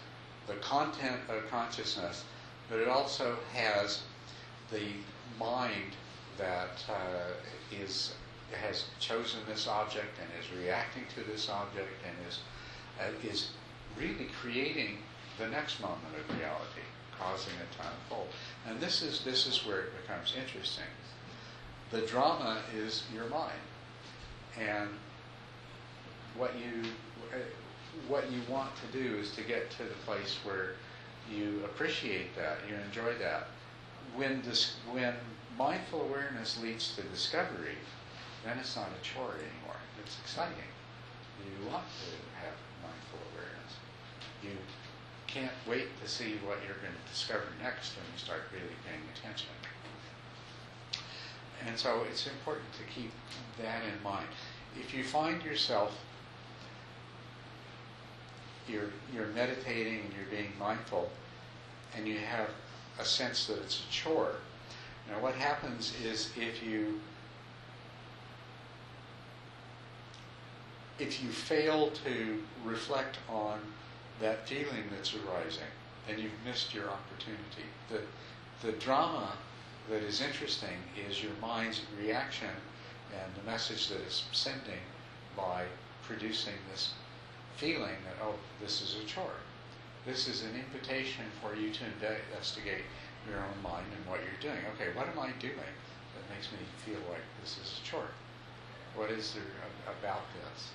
the 0.48 0.54
content 0.54 1.20
of 1.28 1.48
consciousness, 1.50 2.24
but 2.68 2.78
it 2.78 2.88
also 2.88 3.36
has 3.52 4.02
the 4.72 4.88
mind 5.38 5.92
that 6.38 6.82
uh, 6.88 7.76
is 7.80 8.14
has 8.62 8.86
chosen 8.98 9.40
this 9.46 9.68
object 9.68 10.16
and 10.18 10.28
is 10.42 10.58
reacting 10.58 11.02
to 11.14 11.30
this 11.30 11.50
object 11.50 11.90
and 12.06 12.16
is 12.26 12.40
uh, 12.98 13.28
is 13.28 13.50
really 13.98 14.28
creating 14.40 14.98
the 15.38 15.46
next 15.48 15.80
moment 15.80 16.14
of 16.18 16.38
reality, 16.38 16.86
causing 17.18 17.52
it 17.54 17.70
to 17.76 17.86
unfold. 17.86 18.28
And 18.66 18.80
this 18.80 19.02
is 19.02 19.22
this 19.24 19.46
is 19.46 19.66
where 19.66 19.80
it 19.80 19.92
becomes 20.02 20.34
interesting. 20.36 20.90
The 21.90 22.02
drama 22.02 22.58
is 22.74 23.04
your 23.14 23.28
mind, 23.28 23.60
and 24.58 24.88
what 26.36 26.52
you 26.56 26.90
uh, 27.32 27.36
what 28.06 28.30
you 28.30 28.40
want 28.48 28.70
to 28.76 28.98
do 28.98 29.16
is 29.16 29.32
to 29.32 29.42
get 29.42 29.70
to 29.72 29.82
the 29.82 29.98
place 30.06 30.36
where 30.44 30.74
you 31.30 31.62
appreciate 31.64 32.34
that, 32.36 32.58
you 32.68 32.74
enjoy 32.86 33.18
that. 33.18 33.48
When 34.16 34.42
this, 34.42 34.76
when 34.90 35.14
mindful 35.58 36.02
awareness 36.02 36.60
leads 36.62 36.94
to 36.96 37.02
discovery, 37.02 37.76
then 38.44 38.58
it's 38.58 38.76
not 38.76 38.88
a 38.88 39.02
chore 39.02 39.34
anymore. 39.34 39.76
It's 40.02 40.16
exciting. 40.22 40.70
You 41.44 41.70
want 41.70 41.84
to 41.84 42.10
have 42.40 42.54
mindful 42.82 43.20
awareness. 43.34 43.72
You 44.42 44.56
can't 45.26 45.52
wait 45.68 45.88
to 46.02 46.08
see 46.08 46.38
what 46.46 46.58
you're 46.66 46.80
going 46.80 46.94
to 46.94 47.12
discover 47.12 47.44
next 47.62 47.94
when 47.96 48.06
you 48.12 48.18
start 48.18 48.42
really 48.52 48.74
paying 48.86 49.04
attention. 49.14 49.50
And 51.66 51.78
so 51.78 52.04
it's 52.08 52.26
important 52.26 52.72
to 52.74 52.84
keep 52.94 53.10
that 53.60 53.82
in 53.82 54.02
mind. 54.02 54.28
If 54.78 54.94
you 54.94 55.02
find 55.04 55.42
yourself 55.42 55.92
you're 58.68 58.90
you're 59.14 59.28
meditating 59.28 60.00
and 60.00 60.12
you're 60.14 60.30
being 60.30 60.52
mindful 60.58 61.10
and 61.96 62.06
you 62.06 62.18
have 62.18 62.48
a 62.98 63.04
sense 63.04 63.46
that 63.46 63.58
it's 63.58 63.82
a 63.88 63.92
chore. 63.92 64.36
Now 65.08 65.20
what 65.20 65.34
happens 65.34 65.92
is 66.04 66.30
if 66.36 66.62
you 66.62 67.00
if 70.98 71.22
you 71.22 71.30
fail 71.30 71.90
to 72.04 72.42
reflect 72.64 73.18
on 73.28 73.60
that 74.20 74.48
feeling 74.48 74.84
that's 74.90 75.14
arising, 75.14 75.62
then 76.06 76.18
you've 76.18 76.32
missed 76.44 76.74
your 76.74 76.88
opportunity. 76.90 77.68
The, 77.88 78.00
the 78.66 78.72
drama 78.78 79.32
that 79.88 80.02
is 80.02 80.20
interesting 80.20 80.76
is 81.08 81.22
your 81.22 81.32
mind's 81.40 81.82
reaction 82.00 82.50
and 83.12 83.32
the 83.36 83.50
message 83.50 83.88
that 83.88 84.00
it's 84.00 84.24
sending 84.32 84.80
by 85.36 85.64
producing 86.02 86.54
this 86.70 86.94
feeling 87.58 87.98
that, 88.06 88.16
oh, 88.22 88.34
this 88.60 88.80
is 88.80 88.96
a 89.02 89.04
chore. 89.06 89.42
This 90.06 90.26
is 90.28 90.42
an 90.42 90.54
invitation 90.54 91.26
for 91.42 91.54
you 91.54 91.70
to 91.70 91.84
investigate 91.84 92.84
your 93.28 93.38
own 93.38 93.62
mind 93.62 93.86
and 93.94 94.06
what 94.08 94.20
you're 94.24 94.40
doing. 94.40 94.64
Okay, 94.74 94.96
what 94.96 95.06
am 95.08 95.18
I 95.18 95.30
doing 95.38 95.54
that 96.14 96.34
makes 96.34 96.48
me 96.50 96.58
feel 96.86 97.02
like 97.10 97.22
this 97.42 97.58
is 97.58 97.80
a 97.82 97.84
chore? 97.84 98.08
What 98.96 99.10
is 99.10 99.34
there 99.34 99.44
about 100.00 100.22
this? 100.32 100.70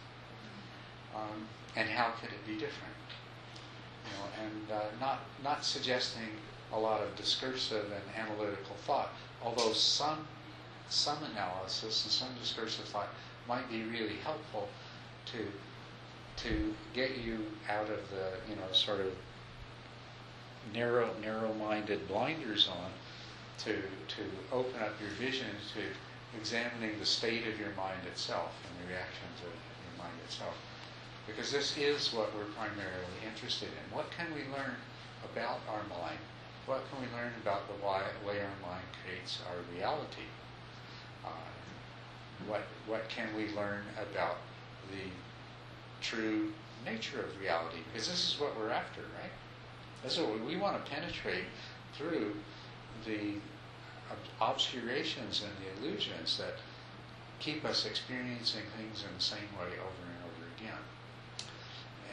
um, 1.16 1.48
and 1.76 1.90
how 1.90 2.12
could 2.20 2.30
it 2.30 2.46
be 2.46 2.54
different? 2.54 2.94
You 4.06 4.12
know, 4.18 4.26
and 4.44 4.72
uh, 4.72 4.86
not 5.00 5.20
not 5.44 5.64
suggesting 5.64 6.30
a 6.72 6.80
lot 6.80 7.02
of 7.02 7.16
discursive 7.16 7.86
and 7.86 8.04
analytical 8.28 8.76
thought, 8.86 9.10
although 9.44 9.74
some 9.74 10.28
some 10.90 11.18
analysis 11.32 12.04
and 12.04 12.12
some 12.12 12.30
discursive 12.40 12.86
thought 12.86 13.10
might 13.48 13.70
be 13.70 13.84
really 13.84 14.18
helpful 14.24 14.68
to 15.26 15.38
to 16.38 16.74
get 16.94 17.18
you 17.18 17.46
out 17.70 17.90
of 17.90 18.10
the 18.10 18.32
you 18.50 18.56
know 18.56 18.72
sort 18.72 19.00
of 19.00 19.14
narrow 20.74 21.10
narrow-minded 21.22 22.08
blinders 22.08 22.68
on 22.68 22.92
to 23.60 23.74
to 24.08 24.24
open 24.52 24.82
up 24.82 24.94
your 25.02 25.12
vision 25.12 25.48
to 25.74 25.82
examining 26.38 26.98
the 27.00 27.06
state 27.06 27.48
of 27.48 27.60
your 27.60 27.72
mind 27.78 28.02
itself 28.08 28.52
and 28.66 28.74
the 28.82 28.94
reactions 28.94 29.40
of 29.42 29.54
your 29.54 30.04
mind 30.04 30.18
itself. 30.26 30.56
Because 31.28 31.52
this 31.52 31.78
is 31.78 32.12
what 32.12 32.36
we're 32.36 32.52
primarily 32.58 33.18
interested 33.26 33.70
in. 33.70 33.96
What 33.96 34.12
can 34.12 34.28
we 34.34 34.42
learn 34.52 34.76
about 35.24 35.60
our 35.70 35.84
mind? 35.88 36.20
What 36.66 36.84
can 36.90 37.00
we 37.00 37.08
learn 37.16 37.32
about 37.42 37.68
the 37.68 37.76
why, 37.86 38.02
way 38.26 38.40
our 38.40 38.60
mind 38.62 38.84
creates 39.04 39.40
our 39.48 39.56
reality? 39.74 40.28
Uh, 41.24 41.30
what, 42.48 42.64
what 42.88 43.08
can 43.10 43.34
we 43.36 43.54
learn 43.56 43.84
about 44.02 44.38
the 44.92 45.08
true 46.04 46.52
nature 46.86 47.22
of 47.22 47.40
reality? 47.42 47.78
Because 47.92 48.08
this 48.08 48.34
is 48.34 48.40
what 48.40 48.58
we're 48.58 48.70
after, 48.70 49.02
right? 49.02 49.32
This 50.04 50.18
is 50.18 50.24
what 50.24 50.40
we, 50.46 50.58
want 50.58 50.84
to 50.84 50.92
penetrate 50.92 51.46
through 51.94 52.36
the 53.06 53.36
obscurations 54.42 55.44
and 55.44 55.52
the 55.64 55.88
illusions 55.88 56.38
that 56.38 56.56
keep 57.40 57.66
us 57.66 57.86
experiencing 57.86 58.64
things 58.78 59.04
in 59.08 59.16
the 59.16 59.24
same 59.24 59.50
way 59.58 59.68
over 59.68 60.04
and 60.06 60.20
over 60.26 60.46
again. 60.58 60.84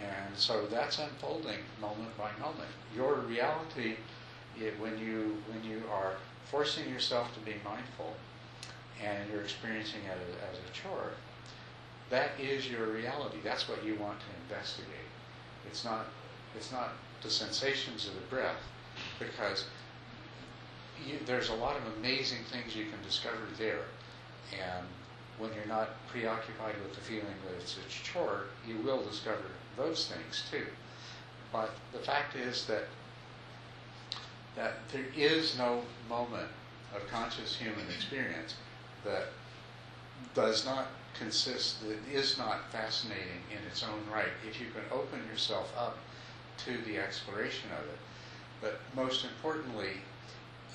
And 0.00 0.36
so 0.36 0.66
that's 0.66 0.98
unfolding 0.98 1.58
moment 1.80 2.16
by 2.16 2.30
moment. 2.40 2.70
Your 2.94 3.16
reality, 3.16 3.96
it, 4.58 4.78
when 4.80 4.98
you 4.98 5.36
when 5.50 5.62
you 5.68 5.82
are 5.92 6.14
forcing 6.46 6.88
yourself 6.88 7.32
to 7.34 7.40
be 7.40 7.56
mindful, 7.64 8.14
and 9.02 9.30
you're 9.30 9.42
experiencing 9.42 10.00
it 10.04 10.18
as 10.50 10.58
a 10.58 10.72
chore, 10.72 11.12
that 12.10 12.30
is 12.40 12.68
your 12.68 12.86
reality. 12.86 13.38
That's 13.42 13.68
what 13.68 13.84
you 13.84 13.94
want 13.94 14.18
to 14.20 14.26
investigate. 14.48 15.08
It's 15.66 15.84
not 15.84 16.06
it's 16.56 16.72
not 16.72 16.90
the 17.22 17.30
sensations 17.30 18.08
of 18.08 18.14
the 18.14 18.20
breath, 18.22 18.60
because 19.18 19.66
you, 21.06 21.18
there's 21.24 21.48
a 21.48 21.54
lot 21.54 21.76
of 21.76 21.82
amazing 21.98 22.44
things 22.50 22.74
you 22.74 22.86
can 22.86 23.00
discover 23.06 23.36
there, 23.58 23.84
and 24.52 24.86
when 25.38 25.52
you're 25.54 25.66
not 25.66 25.90
preoccupied 26.08 26.74
with 26.82 26.94
the 26.94 27.00
feeling 27.00 27.24
that 27.46 27.54
it's 27.60 27.76
a 27.76 27.88
chore, 27.88 28.44
you 28.66 28.76
will 28.78 29.02
discover 29.02 29.44
those 29.76 30.08
things 30.08 30.44
too. 30.50 30.66
But 31.52 31.70
the 31.92 31.98
fact 31.98 32.36
is 32.36 32.66
that 32.66 32.84
that 34.56 34.74
there 34.92 35.06
is 35.16 35.56
no 35.56 35.82
moment 36.08 36.48
of 36.94 37.06
conscious 37.08 37.56
human 37.56 37.86
experience 37.88 38.56
that 39.04 39.28
does 40.34 40.64
not 40.66 40.88
consist, 41.20 41.86
that 41.86 41.98
is 42.12 42.38
not 42.38 42.72
fascinating 42.72 43.42
in 43.50 43.58
its 43.70 43.84
own 43.84 44.02
right, 44.12 44.32
if 44.48 44.60
you 44.60 44.66
can 44.68 44.82
open 44.90 45.20
yourself 45.30 45.72
up 45.78 45.98
to 46.64 46.78
the 46.86 46.98
exploration 46.98 47.70
of 47.78 47.84
it. 47.84 47.98
But 48.60 48.80
most 48.96 49.24
importantly, 49.24 49.92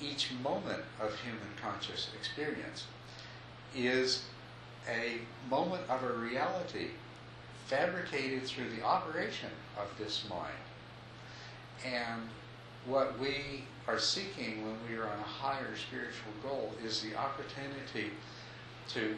each 0.00 0.30
moment 0.42 0.82
of 1.00 1.14
human 1.20 1.40
conscious 1.60 2.10
experience 2.18 2.84
is 3.74 4.24
a 4.88 5.18
moment 5.50 5.82
of 5.88 6.02
a 6.02 6.12
reality 6.12 6.88
fabricated 7.66 8.44
through 8.44 8.68
the 8.76 8.82
operation 8.82 9.50
of 9.78 9.88
this 9.98 10.24
mind. 10.30 10.54
And 11.84 12.22
what 12.86 13.18
we 13.18 13.64
are 13.88 13.98
seeking 13.98 14.64
when 14.64 14.76
we 14.88 14.96
are 14.96 15.06
on 15.06 15.18
a 15.18 15.22
higher 15.22 15.74
spiritual 15.76 16.32
goal 16.42 16.72
is 16.84 17.02
the 17.02 17.16
opportunity 17.16 18.12
to 18.90 19.16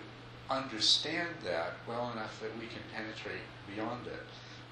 understand 0.51 1.29
that 1.45 1.73
well 1.87 2.11
enough 2.13 2.41
that 2.41 2.53
we 2.59 2.67
can 2.67 2.83
penetrate 2.95 3.45
beyond 3.75 4.07
it. 4.07 4.23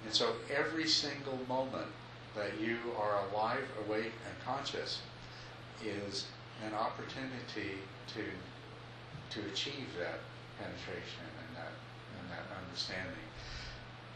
And 0.05 0.15
so 0.15 0.35
every 0.55 0.87
single 0.87 1.39
moment 1.49 1.89
that 2.35 2.61
you 2.61 2.79
are 2.99 3.21
alive, 3.31 3.65
awake, 3.87 4.13
and 4.27 4.45
conscious 4.45 5.01
is 5.85 6.27
an 6.65 6.75
opportunity 6.75 7.79
to 8.15 8.23
to 9.29 9.41
achieve 9.49 9.89
that 9.99 10.21
penetration 10.59 11.27
and 11.41 11.57
that 11.57 11.73
and 12.21 12.31
that 12.31 12.47
understanding. 12.65 13.13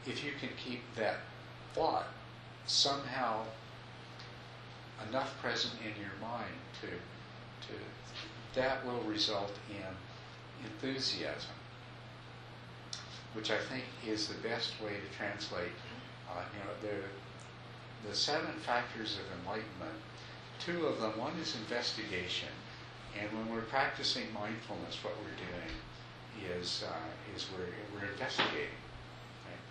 If 0.07 0.25
you 0.25 0.33
can 0.40 0.51
keep 0.57 0.83
that 0.96 1.18
thought 1.75 2.07
somehow 2.66 3.44
enough 5.09 5.37
present 5.42 5.75
in 5.81 6.01
your 6.01 6.14
mind 6.20 6.55
to 6.81 6.88
to 7.66 7.79
that 8.55 8.85
will 8.87 9.03
result 9.03 9.53
in 9.70 9.94
enthusiasm, 10.64 11.57
which 13.35 13.51
I 13.51 13.59
think 13.59 13.85
is 14.07 14.29
the 14.29 14.38
best 14.46 14.81
way 14.81 14.92
to 14.92 15.16
translate. 15.16 15.73
Uh, 16.31 16.42
you 16.53 16.61
know, 16.64 16.75
the 16.83 18.09
the 18.09 18.14
seven 18.14 18.53
factors 18.64 19.18
of 19.18 19.40
enlightenment. 19.40 19.99
Two 20.59 20.87
of 20.87 21.01
them. 21.01 21.18
One 21.18 21.37
is 21.40 21.57
investigation, 21.57 22.49
and 23.18 23.31
when 23.33 23.55
we're 23.55 23.66
practicing 23.66 24.33
mindfulness, 24.33 24.99
what 25.03 25.14
we're 25.20 25.37
doing 25.37 26.59
is 26.61 26.85
uh, 26.87 27.37
is 27.37 27.46
we're 27.53 27.75
we're 27.94 28.11
investigating. 28.11 28.81
Right? 29.44 29.64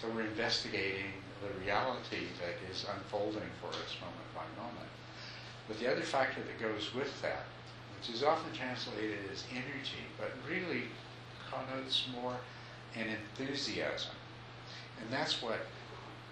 So 0.00 0.08
we're 0.10 0.26
investigating 0.26 1.12
the 1.42 1.52
reality 1.64 2.26
that 2.42 2.58
is 2.70 2.84
unfolding 2.94 3.50
for 3.60 3.68
us 3.68 3.94
moment 4.00 4.30
by 4.34 4.46
moment. 4.60 4.90
But 5.68 5.78
the 5.78 5.90
other 5.90 6.02
factor 6.02 6.40
that 6.40 6.58
goes 6.60 6.94
with 6.94 7.20
that, 7.22 7.44
which 7.98 8.14
is 8.14 8.22
often 8.22 8.52
translated 8.52 9.18
as 9.32 9.44
energy, 9.50 10.04
but 10.18 10.30
really 10.48 10.84
connotes 11.50 12.06
more 12.14 12.36
an 12.94 13.06
enthusiasm. 13.08 14.12
And 15.00 15.10
that's 15.12 15.42
what 15.42 15.58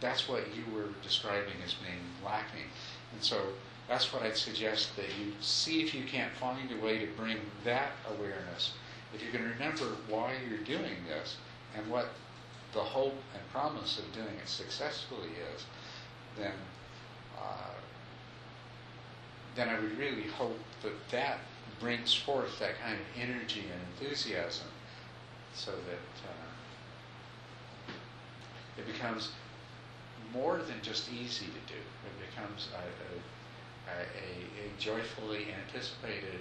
that's 0.01 0.29
what 0.29 0.43
you 0.55 0.63
were 0.75 0.91
describing 1.03 1.55
as 1.65 1.75
being 1.75 1.99
lacking. 2.25 2.69
And 3.13 3.23
so 3.23 3.41
that's 3.89 4.13
what 4.13 4.23
I'd 4.23 4.37
suggest 4.37 4.95
that 4.97 5.07
you 5.19 5.33
see 5.41 5.83
if 5.83 5.95
you 5.95 6.05
can't 6.05 6.33
find 6.35 6.71
a 6.71 6.85
way 6.85 6.99
to 6.99 7.07
bring 7.17 7.39
that 7.65 7.93
awareness. 8.15 8.75
If 9.15 9.23
you 9.23 9.31
can 9.31 9.49
remember 9.49 9.97
why 10.09 10.35
you're 10.49 10.59
doing 10.59 10.97
this 11.09 11.37
and 11.75 11.91
what 11.91 12.11
the 12.75 12.81
hope 12.81 13.15
and 13.33 13.43
promise 13.53 13.99
of 13.99 14.13
doing 14.13 14.37
it 14.43 14.49
successfully 14.49 15.31
is, 15.55 15.65
then 16.37 16.53
uh, 17.41 17.73
then 19.55 19.71
I 19.71 19.81
would 19.81 19.97
really 19.99 20.25
hope 20.25 20.59
that 20.83 20.93
that 21.11 21.39
brings 21.81 22.15
forth 22.15 22.59
that 22.59 22.81
kind 22.83 22.95
of 22.95 23.07
energy 23.21 23.65
and 23.73 23.81
enthusiasm, 23.93 24.67
so 25.55 25.71
that 25.71 26.29
uh, 26.29 27.93
it 28.79 28.87
becomes 28.87 29.31
more 30.33 30.59
than 30.59 30.77
just 30.83 31.11
easy 31.13 31.47
to 31.47 31.73
do. 31.73 31.79
It 31.79 32.31
becomes 32.31 32.69
a, 32.75 33.91
a, 33.91 34.01
a, 34.01 34.67
a 34.67 34.81
joyfully 34.81 35.49
anticipated 35.67 36.41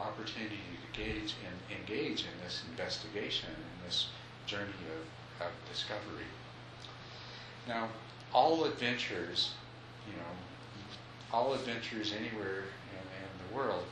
opportunity 0.00 0.56
to 0.56 1.00
engage 1.00 1.34
in, 1.42 1.76
engage 1.80 2.20
in 2.20 2.44
this 2.44 2.62
investigation, 2.70 3.50
in 3.50 3.86
this 3.86 4.08
journey 4.46 4.64
of, 5.40 5.46
of 5.46 5.52
discovery. 5.70 6.28
Now, 7.68 7.88
all 8.32 8.64
adventures, 8.64 9.50
you 10.06 10.16
know, 10.16 10.32
all 11.32 11.54
adventures 11.54 12.12
anywhere 12.12 12.64
in, 12.92 13.04
in 13.22 13.48
the 13.48 13.56
world 13.56 13.84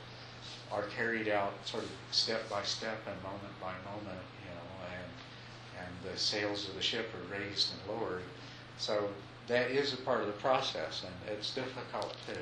are 0.72 0.82
carried 0.96 1.28
out 1.28 1.52
sort 1.64 1.84
of 1.84 1.90
step 2.10 2.48
by 2.50 2.62
step 2.62 2.98
and 3.06 3.22
moment 3.22 3.60
by 3.60 3.72
moment, 3.90 4.24
you 4.42 4.50
know, 4.50 4.86
and, 4.92 5.86
and 5.86 6.12
the 6.12 6.18
sails 6.18 6.68
of 6.68 6.74
the 6.74 6.82
ship 6.82 7.10
are 7.14 7.38
raised 7.38 7.72
and 7.72 8.00
lowered. 8.00 8.22
So 8.78 9.08
that 9.46 9.70
is 9.70 9.92
a 9.92 9.98
part 9.98 10.20
of 10.20 10.26
the 10.26 10.32
process, 10.32 11.04
and 11.04 11.36
it's 11.36 11.54
difficult 11.54 12.16
to, 12.26 12.38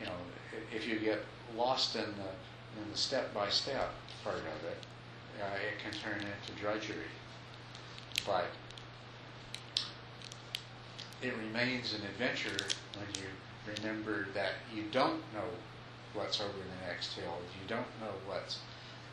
you 0.00 0.06
know, 0.06 0.12
if 0.74 0.86
you 0.86 0.98
get 0.98 1.24
lost 1.56 1.96
in 1.96 2.02
the 2.02 2.80
in 2.80 2.90
the 2.90 2.96
step 2.96 3.34
by 3.34 3.48
step 3.48 3.90
part 4.22 4.36
of 4.36 4.64
it, 4.64 4.78
uh, 5.42 5.46
it 5.56 5.82
can 5.82 5.92
turn 6.00 6.20
into 6.20 6.60
drudgery. 6.60 7.10
But 8.24 8.46
it 11.22 11.34
remains 11.36 11.94
an 11.94 12.02
adventure 12.02 12.64
when 12.94 13.06
you 13.14 13.28
remember 13.76 14.28
that 14.34 14.52
you 14.74 14.84
don't 14.92 15.20
know 15.34 15.48
what's 16.14 16.40
over 16.40 16.52
the 16.52 16.86
next 16.86 17.14
hill. 17.14 17.38
You 17.60 17.68
don't 17.68 17.92
know 18.00 18.14
what 18.26 18.56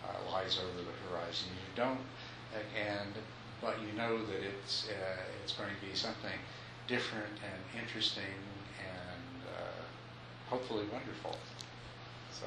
uh, 0.04 0.32
lies 0.32 0.58
over 0.58 0.84
the 0.84 0.96
horizon. 1.10 1.50
You 1.54 1.76
don't, 1.76 2.00
and 2.76 3.14
but 3.62 3.78
you 3.82 3.98
know 3.98 4.18
that 4.18 4.42
it's 4.44 4.88
uh, 4.90 5.22
it's 5.44 5.54
going 5.54 5.70
to 5.70 5.88
be 5.88 5.96
something 5.96 6.40
different 6.88 7.34
and 7.44 7.84
interesting 7.84 8.38
and 8.80 9.54
uh, 9.56 10.50
hopefully 10.50 10.86
wonderful. 10.92 11.36
So 12.32 12.46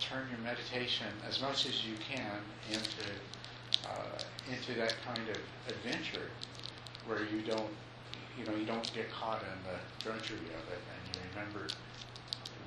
turn 0.00 0.26
your 0.30 0.40
meditation 0.40 1.06
as 1.28 1.40
much 1.40 1.66
as 1.66 1.86
you 1.86 1.94
can 1.96 2.40
into 2.70 3.10
uh, 3.86 4.18
into 4.50 4.72
that 4.78 4.94
kind 5.04 5.28
of 5.28 5.36
adventure 5.68 6.28
where 7.06 7.24
you 7.24 7.42
don't 7.42 7.70
you 8.38 8.44
know 8.46 8.54
you 8.56 8.66
don't 8.66 8.90
get 8.94 9.10
caught 9.12 9.42
in 9.42 9.58
the 9.70 9.78
drudgery 10.02 10.38
of 10.38 10.64
it 10.72 10.82
and 10.90 11.14
you 11.14 11.20
remember 11.34 11.66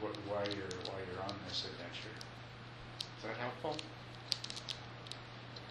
what, 0.04 0.12
why 0.28 0.44
you're 0.52 0.68
why 0.92 1.00
you're 1.08 1.24
on 1.24 1.32
this 1.48 1.64
adventure. 1.64 2.12
Is 3.00 3.24
that 3.24 3.40
helpful? 3.40 3.80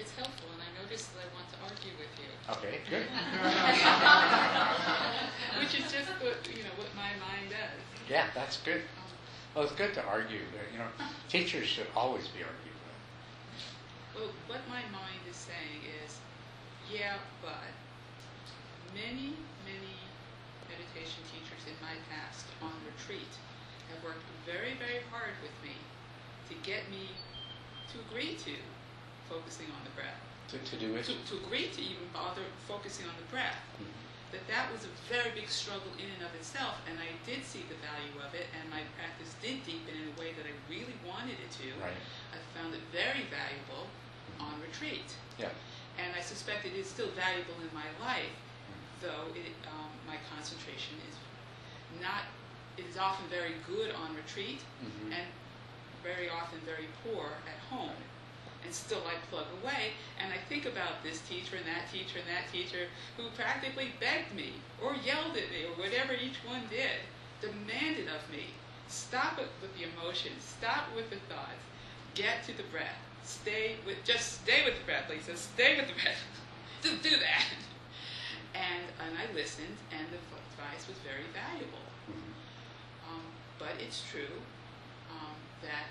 It's 0.00 0.16
helpful, 0.16 0.48
and 0.56 0.64
I 0.64 0.72
notice 0.80 1.12
that 1.12 1.20
I 1.20 1.28
want 1.36 1.44
to 1.52 1.60
argue 1.68 1.92
with 2.00 2.08
you. 2.16 2.32
Okay, 2.56 2.80
good. 2.88 3.04
Which 5.60 5.76
is 5.76 5.84
just 5.92 6.08
what 6.24 6.40
you 6.48 6.64
know 6.64 6.72
what 6.80 6.88
my 6.96 7.12
mind 7.20 7.52
does. 7.52 7.76
Yeah, 8.08 8.32
that's 8.34 8.56
good. 8.64 8.80
Well, 9.54 9.64
it's 9.64 9.74
good 9.76 9.92
to 10.00 10.04
argue. 10.08 10.40
You 10.72 10.78
know, 10.80 10.88
teachers 11.28 11.66
should 11.68 11.88
always 11.94 12.26
be 12.32 12.40
arguing. 12.40 12.72
Well, 14.16 14.32
what 14.48 14.60
my 14.68 14.80
mind 14.92 15.24
is 15.28 15.36
saying 15.36 15.84
is, 16.04 16.16
yeah, 16.88 17.16
but 17.44 17.68
many, 18.96 19.36
many 19.64 19.96
meditation 20.68 21.20
teachers 21.32 21.64
in 21.68 21.76
my 21.84 21.96
past 22.08 22.46
on 22.60 22.72
retreat 22.88 23.28
have 23.92 24.00
worked 24.04 24.24
very, 24.48 24.74
very 24.80 25.04
hard 25.12 25.36
with 25.44 25.54
me 25.62 25.76
to 26.48 26.54
get 26.64 26.88
me 26.90 27.12
to 27.92 28.00
agree 28.08 28.34
to 28.40 28.56
focusing 29.28 29.68
on 29.72 29.80
the 29.84 29.92
breath, 29.94 30.18
To, 30.52 30.56
to 30.58 30.74
do 30.80 30.96
it. 30.96 31.04
to, 31.08 31.14
to 31.28 31.34
agree 31.44 31.68
to 31.72 31.80
even 31.80 32.08
bother 32.12 32.42
focusing 32.68 33.04
on 33.06 33.14
the 33.20 33.28
breath. 33.28 33.60
Mhm. 33.80 33.88
That 34.32 34.48
that 34.48 34.72
was 34.72 34.88
a 34.88 34.92
very 35.12 35.28
big 35.36 35.48
struggle 35.52 35.92
in 36.00 36.08
and 36.08 36.24
of 36.24 36.32
itself, 36.34 36.80
and 36.88 36.96
I 36.96 37.12
did 37.28 37.44
see 37.44 37.68
the 37.68 37.76
value 37.84 38.16
of 38.24 38.32
it, 38.32 38.48
and 38.56 38.64
my 38.72 38.80
practice 38.96 39.36
did 39.44 39.60
deepen 39.68 39.92
in 39.92 40.08
a 40.08 40.14
way 40.16 40.32
that 40.32 40.48
I 40.48 40.54
really 40.72 40.96
wanted 41.04 41.36
it 41.36 41.52
to. 41.60 41.68
Right. 41.76 41.92
I 42.32 42.40
found 42.56 42.72
it 42.72 42.80
very 42.96 43.28
valuable 43.28 43.92
on 44.40 44.56
retreat. 44.64 45.04
Yeah. 45.36 45.52
And 46.00 46.16
I 46.16 46.24
suspect 46.24 46.64
it 46.64 46.72
is 46.72 46.88
still 46.88 47.12
valuable 47.12 47.60
in 47.60 47.68
my 47.76 47.84
life, 48.00 48.32
though 49.04 49.28
it, 49.36 49.52
um, 49.68 49.92
my 50.08 50.16
concentration 50.32 50.96
is 51.04 51.14
not, 52.00 52.24
is 52.78 52.96
often 52.96 53.26
very 53.28 53.54
good 53.66 53.92
on 53.94 54.14
retreat 54.16 54.60
Mhm. 54.82 55.12
and 55.12 55.26
very 56.02 56.28
often 56.28 56.60
very 56.60 56.88
poor 57.04 57.32
at 57.46 57.58
home. 57.70 57.96
And 58.64 58.72
still 58.74 59.02
I 59.06 59.14
plug 59.28 59.46
away 59.62 59.92
and 60.18 60.32
I 60.32 60.38
think 60.48 60.66
about 60.66 61.02
this 61.02 61.20
teacher 61.22 61.56
and 61.56 61.66
that 61.66 61.90
teacher 61.90 62.18
and 62.18 62.28
that 62.28 62.50
teacher 62.52 62.88
who 63.16 63.28
practically 63.30 63.92
begged 63.98 64.32
me 64.34 64.54
or 64.80 64.94
yelled 64.94 65.36
at 65.36 65.50
me 65.50 65.64
or 65.64 65.74
whatever 65.74 66.14
each 66.14 66.36
one 66.44 66.62
did, 66.70 67.00
demanded 67.40 68.08
of 68.08 68.28
me. 68.30 68.54
Stop 68.88 69.38
it 69.38 69.48
with 69.60 69.76
the 69.76 69.84
emotions, 69.84 70.44
stop 70.58 70.94
with 70.94 71.10
the 71.10 71.16
thoughts, 71.28 71.62
get 72.14 72.44
to 72.44 72.52
the 72.52 72.62
breath. 72.64 72.98
Stay 73.24 73.76
with 73.86 74.02
just 74.04 74.42
stay 74.42 74.64
with 74.64 74.78
the 74.78 74.84
breath, 74.84 75.08
Lisa. 75.08 75.36
Stay 75.36 75.76
with 75.76 75.88
the 75.88 75.94
breath. 75.94 76.18
Just 76.82 77.02
do 77.02 77.10
that. 77.10 77.44
And 78.54 78.82
and 78.98 79.16
I 79.16 79.32
listened 79.32 79.76
and 79.92 80.06
the 80.10 80.18
advice 80.18 80.88
was 80.88 80.98
very 80.98 81.22
valuable. 81.32 81.78
But 83.58 83.78
it's 83.78 84.02
true 84.10 84.36
um, 85.10 85.36
that 85.62 85.86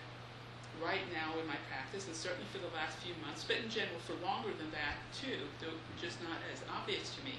right 0.82 1.04
now 1.14 1.38
in 1.40 1.46
my 1.48 1.60
practice, 1.70 2.08
and 2.08 2.16
certainly 2.16 2.48
for 2.52 2.58
the 2.60 2.72
last 2.74 2.98
few 3.00 3.14
months, 3.22 3.44
but 3.46 3.58
in 3.62 3.70
general 3.70 4.00
for 4.04 4.16
longer 4.24 4.50
than 4.58 4.72
that 4.72 4.98
too, 5.14 5.46
though 5.60 5.76
just 6.00 6.22
not 6.24 6.40
as 6.52 6.62
obvious 6.72 7.14
to 7.16 7.22
me, 7.24 7.38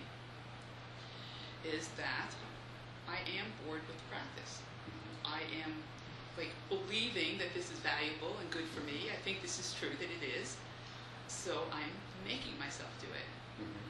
is 1.64 1.88
that 1.96 2.30
I 3.08 3.22
am 3.38 3.46
bored 3.64 3.82
with 3.87 3.98
practice. 4.11 4.62
I 5.24 5.42
am 5.62 5.74
like 6.37 6.54
believing 6.68 7.37
that 7.38 7.52
this 7.54 7.70
is 7.70 7.78
valuable 7.85 8.35
and 8.40 8.48
good 8.50 8.66
for 8.72 8.80
me. 8.85 9.12
I 9.12 9.18
think 9.20 9.42
this 9.42 9.61
is 9.61 9.74
true 9.78 9.92
that 9.92 10.11
it 10.11 10.24
is. 10.24 10.56
So 11.28 11.68
I'm 11.72 11.92
making 12.24 12.58
myself 12.58 12.90
do 13.00 13.08
it. 13.12 13.28
Mhm. 13.62 13.85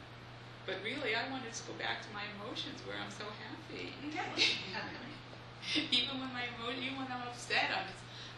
But 0.67 0.77
really, 0.85 1.15
I 1.15 1.29
wanted 1.31 1.53
to 1.53 1.63
go 1.67 1.75
back 1.75 2.03
to 2.07 2.11
my 2.15 2.23
emotions 2.39 2.81
where 2.87 2.97
I'm 2.99 3.11
so 3.11 3.27
happy. 3.43 3.95
even 5.91 6.21
when 6.21 6.33
my 6.33 6.45
emo- 6.51 6.75
even 6.77 6.99
when 6.99 7.09
I'm 7.11 7.23
upset, 7.29 7.71
I'm 7.73 7.87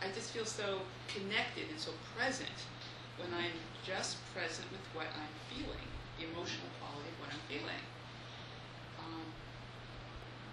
I 0.03 0.13
just 0.13 0.31
feel 0.33 0.45
so 0.45 0.83
connected 1.09 1.71
and 1.71 1.81
so 1.81 1.93
present 2.17 2.59
when 3.17 3.33
I'm 3.33 3.57
just 3.87 4.19
present 4.35 4.71
with 4.71 4.83
what 4.93 5.07
I'm 5.17 5.33
feeling, 5.49 5.89
the 6.19 6.25
emotional 6.29 6.69
quality 6.81 7.09
of 7.09 7.19
what 7.21 7.31
I'm 7.33 7.41
feeling. 7.49 7.83
Um, 8.99 9.33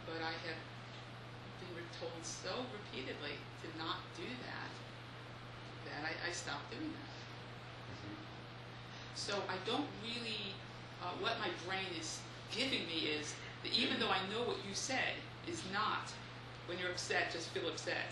but 0.05 0.21
I 0.21 0.31
have 0.47 0.62
been 1.60 1.88
told 1.99 2.19
so 2.23 2.65
repeatedly 2.73 3.38
to 3.63 3.67
not 3.77 3.97
do 4.17 4.27
that 4.45 4.71
that 5.86 6.03
I, 6.05 6.29
I 6.29 6.31
stopped 6.31 6.71
doing 6.71 6.91
that. 6.93 7.13
Mhm. 7.93 8.15
So 9.15 9.43
I 9.49 9.57
don't 9.65 9.88
really, 10.03 10.55
uh, 11.01 11.13
what 11.19 11.39
my 11.39 11.49
brain 11.67 11.88
is 11.99 12.19
giving 12.51 12.88
me 12.88 13.10
is 13.17 13.36
that 13.63 13.73
even 13.73 13.99
though 13.99 14.10
I 14.12 14.21
know 14.31 14.43
what 14.43 14.57
you 14.67 14.73
said 14.73 15.15
is 15.47 15.63
not, 15.73 16.12
when 16.67 16.78
you're 16.80 16.89
upset, 16.89 17.32
just 17.32 17.50
feel 17.50 17.67
upset. 17.67 18.12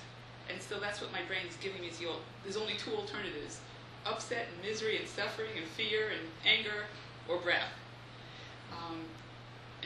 And 0.52 0.62
so 0.62 0.80
that's 0.80 1.02
what 1.02 1.12
my 1.12 1.22
brain 1.28 1.46
is 1.48 1.56
giving 1.62 1.82
me 1.82 1.88
is 1.88 1.98
the, 2.00 2.08
there's 2.44 2.58
only 2.58 2.74
two 2.74 2.92
alternatives, 2.96 3.60
upset 4.06 4.48
and 4.54 4.62
misery 4.68 4.98
and 4.98 5.08
suffering 5.08 5.52
and 5.58 5.66
fear 5.66 6.10
and 6.10 6.22
anger 6.46 6.86
or 7.28 7.38
breath. 7.38 7.70
Um, 8.72 9.02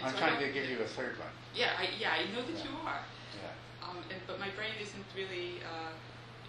I'm 0.02 0.14
so 0.14 0.20
trying 0.20 0.40
to 0.40 0.52
give 0.52 0.70
you 0.70 0.80
a 0.80 0.88
third 0.88 1.18
one. 1.20 1.28
Yeah, 1.56 1.70
I, 1.78 1.90
yeah, 2.00 2.12
I 2.14 2.24
know 2.34 2.42
that 2.42 2.58
Yeah. 2.58 2.64
you 2.64 2.70
are. 2.86 3.00
Yeah. 3.42 3.88
Um, 3.90 3.98
and, 4.10 4.20
but 4.28 4.40
my 4.40 4.50
brain 4.56 4.72
isn't 4.82 5.06
really, 5.16 5.60
uh, 5.64 5.92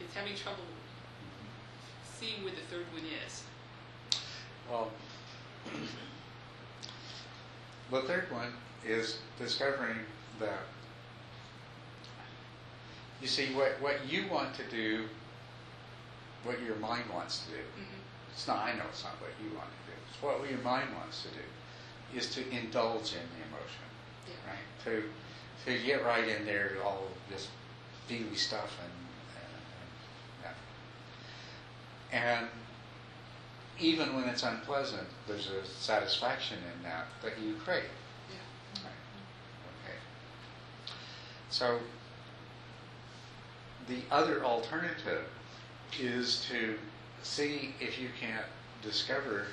it's 0.01 0.15
having 0.15 0.35
trouble 0.37 0.63
seeing 2.05 2.45
where 2.45 2.53
the 2.55 2.61
third 2.71 2.87
one 2.93 3.03
is. 3.27 3.43
Well, 4.71 4.91
the 7.91 8.03
third 8.03 8.31
one 8.31 8.53
is 8.87 9.19
discovering 9.39 9.99
that 10.41 10.61
you 13.25 13.29
see 13.31 13.47
what, 13.55 13.81
what 13.81 13.97
you 14.07 14.29
want 14.31 14.53
to 14.53 14.63
do, 14.65 15.07
what 16.45 16.61
your 16.61 16.77
mind 16.77 17.05
wants 17.11 17.47
to 17.47 17.53
do. 17.53 17.57
hmm 17.57 18.01
It's 18.31 18.47
not, 18.47 18.59
I 18.59 18.75
know 18.75 18.83
it's 18.91 19.03
not 19.03 19.15
what 19.19 19.31
you 19.43 19.49
want 19.57 19.71
to 19.71 19.91
do. 19.91 19.97
It's 20.11 20.23
what 20.23 20.51
your 20.51 20.61
mind 20.61 20.91
wants 20.95 21.23
to 21.23 21.29
do, 21.29 22.19
is 22.19 22.29
to 22.35 22.43
indulge 22.51 23.15
in 23.15 23.25
the 23.33 23.41
emotion, 23.49 23.89
Yeah. 24.29 24.51
right? 24.51 24.67
To, 24.85 25.05
to 25.65 25.87
get 25.87 26.05
right 26.05 26.29
in 26.29 26.45
there 26.45 26.69
to 26.75 26.83
all 26.85 27.05
this 27.31 27.49
feely 28.07 28.37
stuff 28.37 28.77
and, 28.85 30.53
and, 32.13 32.23
and, 32.23 32.41
and 32.43 32.49
even 33.81 34.15
when 34.15 34.29
it's 34.29 34.43
unpleasant, 34.43 35.09
there's 35.27 35.49
a 35.49 35.65
satisfaction 35.65 36.59
in 36.77 36.83
that 36.83 37.07
that 37.23 37.41
you 37.43 37.55
crave. 37.55 37.85
Yeah. 38.29 38.85
Right. 38.85 38.93
Okay. 39.89 39.97
So 41.49 41.79
the 43.89 44.01
other 44.11 44.45
alternative 44.45 45.25
is 46.01 46.45
to 46.49 46.77
see 47.23 47.75
if 47.81 47.99
you 47.99 48.09
can't 48.21 48.47
discover 48.83 49.47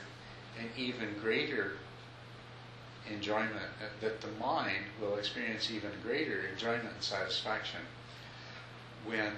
an 0.59 0.67
even 0.77 1.09
greater 1.21 1.73
enjoyment, 3.09 3.51
that 3.99 4.21
the 4.21 4.27
mind 4.39 4.85
will 5.01 5.17
experience 5.17 5.71
even 5.71 5.91
greater 6.03 6.41
enjoyment 6.51 6.89
and 6.93 7.03
satisfaction 7.03 7.79
when 9.05 9.31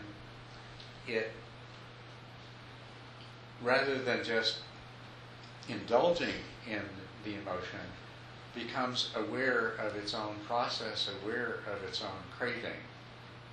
it, 1.08 1.32
rather 3.62 3.98
than 4.00 4.24
just 4.24 4.58
indulging 5.70 6.34
in 6.70 6.82
the 7.24 7.36
emotion, 7.36 7.80
becomes 8.54 9.10
aware 9.16 9.70
of 9.80 9.96
its 9.96 10.14
own 10.14 10.36
process, 10.46 11.10
aware 11.24 11.60
of 11.74 11.82
its 11.88 12.02
own 12.02 12.10
craving, 12.38 12.72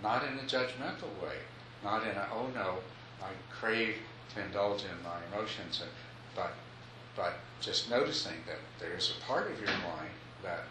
not 0.02 0.24
in 0.24 0.38
a 0.38 0.42
judgmental 0.42 1.10
way, 1.22 1.36
not 1.84 2.02
in 2.02 2.16
a, 2.16 2.28
oh 2.32 2.48
no, 2.54 2.78
I 3.22 3.30
crave 3.50 3.96
to 4.34 4.44
indulge 4.44 4.82
in 4.82 5.02
my 5.02 5.18
emotions, 5.32 5.82
but, 6.34 6.52
but 7.16 7.34
just 7.60 7.90
noticing 7.90 8.36
that 8.46 8.58
there's 8.78 9.14
a 9.16 9.26
part 9.26 9.50
of 9.50 9.58
your 9.58 9.68
mind 9.68 10.14
that, 10.42 10.64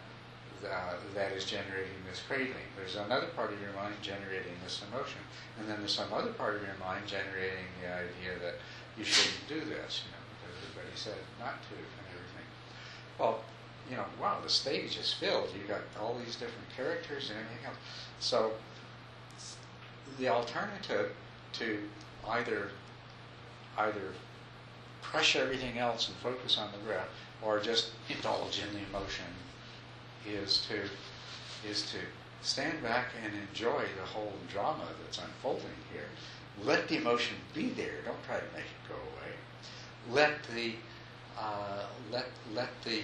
uh, 0.66 0.94
that 1.14 1.32
is 1.32 1.44
generating 1.44 2.00
this 2.08 2.20
craving. 2.26 2.68
There's 2.76 2.96
another 2.96 3.28
part 3.36 3.52
of 3.52 3.60
your 3.60 3.72
mind 3.72 3.94
generating 4.02 4.52
this 4.64 4.82
emotion. 4.90 5.20
And 5.58 5.68
then 5.68 5.78
there's 5.78 5.94
some 5.94 6.12
other 6.12 6.32
part 6.32 6.56
of 6.56 6.62
your 6.62 6.76
mind 6.80 7.06
generating 7.06 7.68
the 7.80 7.88
idea 7.88 8.38
that 8.42 8.54
you 8.98 9.04
shouldn't 9.04 9.46
do 9.48 9.60
this, 9.60 10.02
you 10.04 10.10
know, 10.10 10.24
because 10.40 10.56
everybody 10.66 10.96
said 10.96 11.20
not 11.38 11.62
to 11.70 11.76
and 11.76 12.06
everything. 12.10 12.48
Well, 13.18 13.44
you 13.88 13.96
know, 13.96 14.04
wow, 14.20 14.38
the 14.42 14.48
stage 14.48 14.96
is 14.96 15.12
filled. 15.12 15.48
You've 15.56 15.68
got 15.68 15.80
all 16.00 16.16
these 16.24 16.36
different 16.36 16.68
characters 16.76 17.30
and 17.30 17.38
everything 17.38 17.66
else. 17.66 17.76
So 18.20 18.52
the 20.20 20.28
alternative 20.28 21.12
to 21.54 21.78
either 22.28 22.70
either 23.78 24.12
crush 25.02 25.34
everything 25.34 25.78
else 25.78 26.08
and 26.08 26.16
focus 26.18 26.58
on 26.58 26.70
the 26.72 26.78
breath, 26.78 27.08
or 27.42 27.58
just 27.58 27.92
indulge 28.08 28.60
in 28.60 28.72
the 28.74 28.86
emotion, 28.88 29.24
is 30.28 30.66
to 30.68 30.78
is 31.68 31.82
to 31.90 31.98
stand 32.42 32.82
back 32.82 33.06
and 33.24 33.32
enjoy 33.48 33.82
the 34.00 34.06
whole 34.06 34.32
drama 34.52 34.84
that's 35.02 35.18
unfolding 35.18 35.64
here. 35.92 36.04
Let 36.64 36.88
the 36.88 36.96
emotion 36.96 37.36
be 37.54 37.70
there. 37.70 38.02
Don't 38.04 38.22
try 38.24 38.36
to 38.36 38.44
make 38.54 38.64
it 38.64 38.88
go 38.88 38.94
away. 38.94 39.34
Let 40.10 40.42
the 40.54 40.74
uh, 41.38 41.86
let 42.12 42.26
let 42.54 42.70
the 42.84 43.02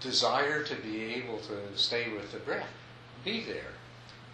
desire 0.00 0.62
to 0.64 0.74
be 0.76 1.14
able 1.14 1.38
to 1.38 1.76
stay 1.76 2.12
with 2.12 2.32
the 2.32 2.38
breath 2.38 2.68
be 3.24 3.44
there, 3.44 3.72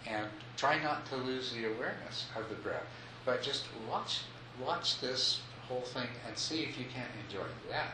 and 0.07 0.27
try 0.57 0.81
not 0.81 1.05
to 1.07 1.15
lose 1.15 1.53
the 1.53 1.65
awareness 1.65 2.27
of 2.35 2.47
the 2.49 2.55
breath. 2.55 2.85
But 3.25 3.41
just 3.41 3.65
watch 3.89 4.21
watch 4.63 5.01
this 5.01 5.41
whole 5.67 5.81
thing 5.81 6.07
and 6.27 6.37
see 6.37 6.63
if 6.63 6.77
you 6.77 6.85
can't 6.93 7.11
enjoy 7.27 7.47
that. 7.69 7.93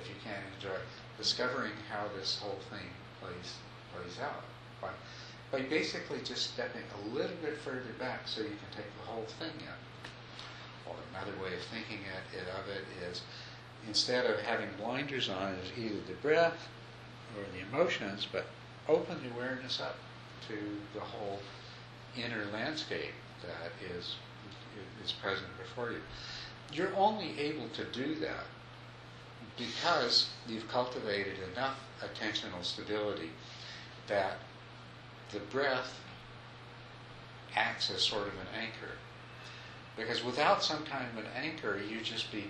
If 0.00 0.08
you 0.08 0.14
can't 0.22 0.44
enjoy 0.56 0.78
discovering 1.16 1.72
how 1.90 2.06
this 2.16 2.38
whole 2.38 2.58
thing 2.70 2.86
plays 3.20 3.54
plays 3.94 4.18
out 4.20 4.44
by 4.80 4.90
by 5.50 5.62
basically 5.62 6.18
just 6.22 6.52
stepping 6.52 6.82
a 6.94 7.14
little 7.14 7.36
bit 7.42 7.56
further 7.58 7.94
back 7.98 8.28
so 8.28 8.42
you 8.42 8.48
can 8.48 8.76
take 8.76 8.98
the 9.00 9.10
whole 9.10 9.26
thing 9.38 9.52
in. 9.58 9.78
Or 10.86 10.94
another 11.14 11.36
way 11.42 11.54
of 11.54 11.62
thinking 11.72 12.04
it, 12.04 12.42
of 12.48 12.68
it 12.68 12.84
is 13.10 13.22
instead 13.86 14.26
of 14.26 14.40
having 14.40 14.68
blinders 14.78 15.28
on, 15.28 15.52
is 15.54 15.72
either 15.76 16.00
the 16.06 16.14
breath 16.20 16.68
or 17.36 17.44
the 17.52 17.66
emotions, 17.66 18.26
but 18.30 18.46
open 18.88 19.16
the 19.22 19.34
awareness 19.34 19.80
up 19.80 19.96
to 20.46 20.56
the 20.94 21.00
whole 21.00 21.40
inner 22.16 22.44
landscape 22.52 23.14
that 23.42 23.72
is 23.96 24.16
is 25.04 25.12
present 25.12 25.48
before 25.58 25.90
you. 25.90 26.00
You're 26.72 26.94
only 26.96 27.38
able 27.38 27.68
to 27.70 27.84
do 27.84 28.14
that 28.16 28.44
because 29.56 30.28
you've 30.46 30.68
cultivated 30.68 31.34
enough 31.52 31.78
attentional 32.00 32.62
stability 32.62 33.30
that 34.06 34.38
the 35.32 35.40
breath 35.40 36.00
acts 37.54 37.90
as 37.90 38.02
sort 38.02 38.28
of 38.28 38.34
an 38.34 38.60
anchor. 38.60 38.94
Because 39.96 40.22
without 40.22 40.62
some 40.62 40.84
kind 40.84 41.06
of 41.12 41.24
an 41.24 41.30
anchor, 41.36 41.80
you'd 41.88 42.04
just 42.04 42.30
be 42.30 42.44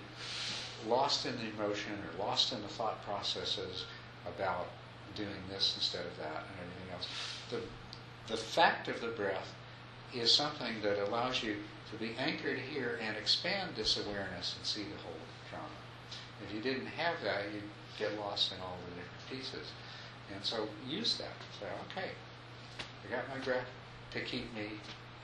lost 0.86 1.26
in 1.26 1.34
the 1.36 1.48
emotion 1.56 1.92
or 1.92 2.24
lost 2.24 2.52
in 2.52 2.60
the 2.62 2.68
thought 2.68 3.02
processes 3.04 3.86
about 4.26 4.66
doing 5.14 5.28
this 5.48 5.74
instead 5.76 6.04
of 6.04 6.16
that 6.18 6.44
and 6.44 6.56
everything 6.60 6.94
else. 6.94 7.08
The, 7.50 7.60
the 8.28 8.36
fact 8.36 8.88
of 8.88 9.00
the 9.00 9.08
breath 9.08 9.54
is 10.14 10.32
something 10.32 10.80
that 10.82 11.06
allows 11.08 11.42
you 11.42 11.56
to 11.90 11.96
be 11.96 12.14
anchored 12.18 12.58
here 12.58 12.98
and 13.02 13.16
expand 13.16 13.70
this 13.74 13.98
awareness 13.98 14.54
and 14.56 14.66
see 14.66 14.82
the 14.82 15.02
whole 15.02 15.20
drama. 15.50 15.66
If 16.46 16.54
you 16.54 16.60
didn't 16.60 16.86
have 16.86 17.16
that, 17.24 17.44
you'd 17.52 17.62
get 17.98 18.18
lost 18.18 18.52
in 18.52 18.60
all 18.60 18.76
the 18.84 19.00
different 19.00 19.30
pieces. 19.30 19.72
And 20.34 20.44
so 20.44 20.68
use 20.86 21.16
that. 21.18 21.32
Say, 21.58 21.66
okay, 21.90 22.10
I 23.06 23.16
got 23.16 23.28
my 23.28 23.42
breath 23.42 23.66
to 24.12 24.20
keep 24.20 24.54
me 24.54 24.72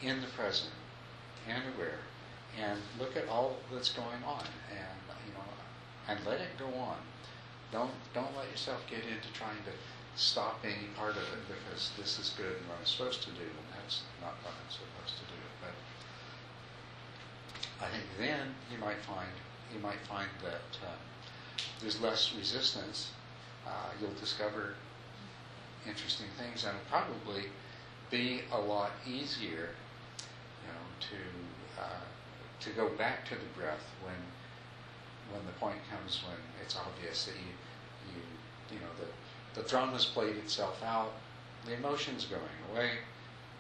in 0.03 0.21
the 0.21 0.27
present 0.29 0.73
and 1.49 1.63
aware 1.77 1.99
and 2.61 2.79
look 2.99 3.17
at 3.17 3.29
all 3.29 3.57
that's 3.73 3.93
going 3.93 4.23
on 4.27 4.45
and 4.71 4.99
you 5.27 5.35
know 5.35 5.45
and 6.09 6.25
let 6.27 6.41
it 6.41 6.57
go 6.59 6.67
on. 6.79 6.97
Don't 7.73 7.91
don't 8.13 8.37
let 8.37 8.49
yourself 8.51 8.83
get 8.89 9.01
into 9.01 9.33
trying 9.33 9.59
to 9.65 9.73
stop 10.17 10.61
any 10.65 10.89
part 10.97 11.17
of 11.17 11.23
it 11.23 11.43
because 11.49 11.91
this 11.99 12.19
is 12.19 12.31
good 12.37 12.57
and 12.57 12.69
what 12.69 12.79
I'm 12.79 12.87
supposed 12.87 13.23
to 13.23 13.31
do 13.31 13.43
and 13.43 13.67
that's 13.75 14.03
not 14.21 14.35
what 14.43 14.55
I'm 14.55 14.71
supposed 14.71 15.19
to 15.19 15.27
do. 15.27 15.41
But 15.61 15.75
I 17.85 17.91
think 17.91 18.05
then 18.19 18.55
you 18.71 18.79
might 18.79 19.01
find 19.03 19.31
you 19.75 19.81
might 19.81 20.01
find 20.07 20.29
that 20.43 20.79
uh, 20.87 20.95
there's 21.81 22.01
less 22.01 22.33
resistance. 22.37 23.11
Uh, 23.67 23.91
you'll 24.01 24.15
discover 24.21 24.75
interesting 25.87 26.27
things 26.39 26.65
and 26.65 26.77
probably 26.89 27.45
be 28.11 28.43
a 28.53 28.61
lot 28.61 28.93
easier, 29.07 29.71
you 30.63 30.69
know, 30.71 30.85
to 31.01 31.83
uh, 31.83 32.05
to 32.61 32.71
go 32.71 32.89
back 32.97 33.27
to 33.29 33.35
the 33.35 33.61
breath 33.61 33.85
when 34.03 34.15
when 35.33 35.45
the 35.47 35.53
point 35.53 35.79
comes 35.91 36.23
when 36.27 36.37
it's 36.63 36.77
obvious 36.77 37.25
that 37.25 37.35
you 37.35 37.53
you 38.15 38.77
you 38.77 38.81
know 38.81 38.93
the 39.55 39.63
the 39.63 39.69
drama's 39.69 40.05
played 40.05 40.37
itself 40.37 40.83
out, 40.85 41.13
the 41.65 41.75
emotion's 41.75 42.27
going 42.27 42.43
away. 42.73 42.91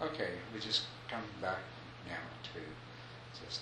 Okay, 0.03 0.30
we 0.53 0.61
just 0.61 0.82
come 1.09 1.22
back 1.40 1.61
now 2.09 2.16
to 2.53 3.45
just 3.45 3.61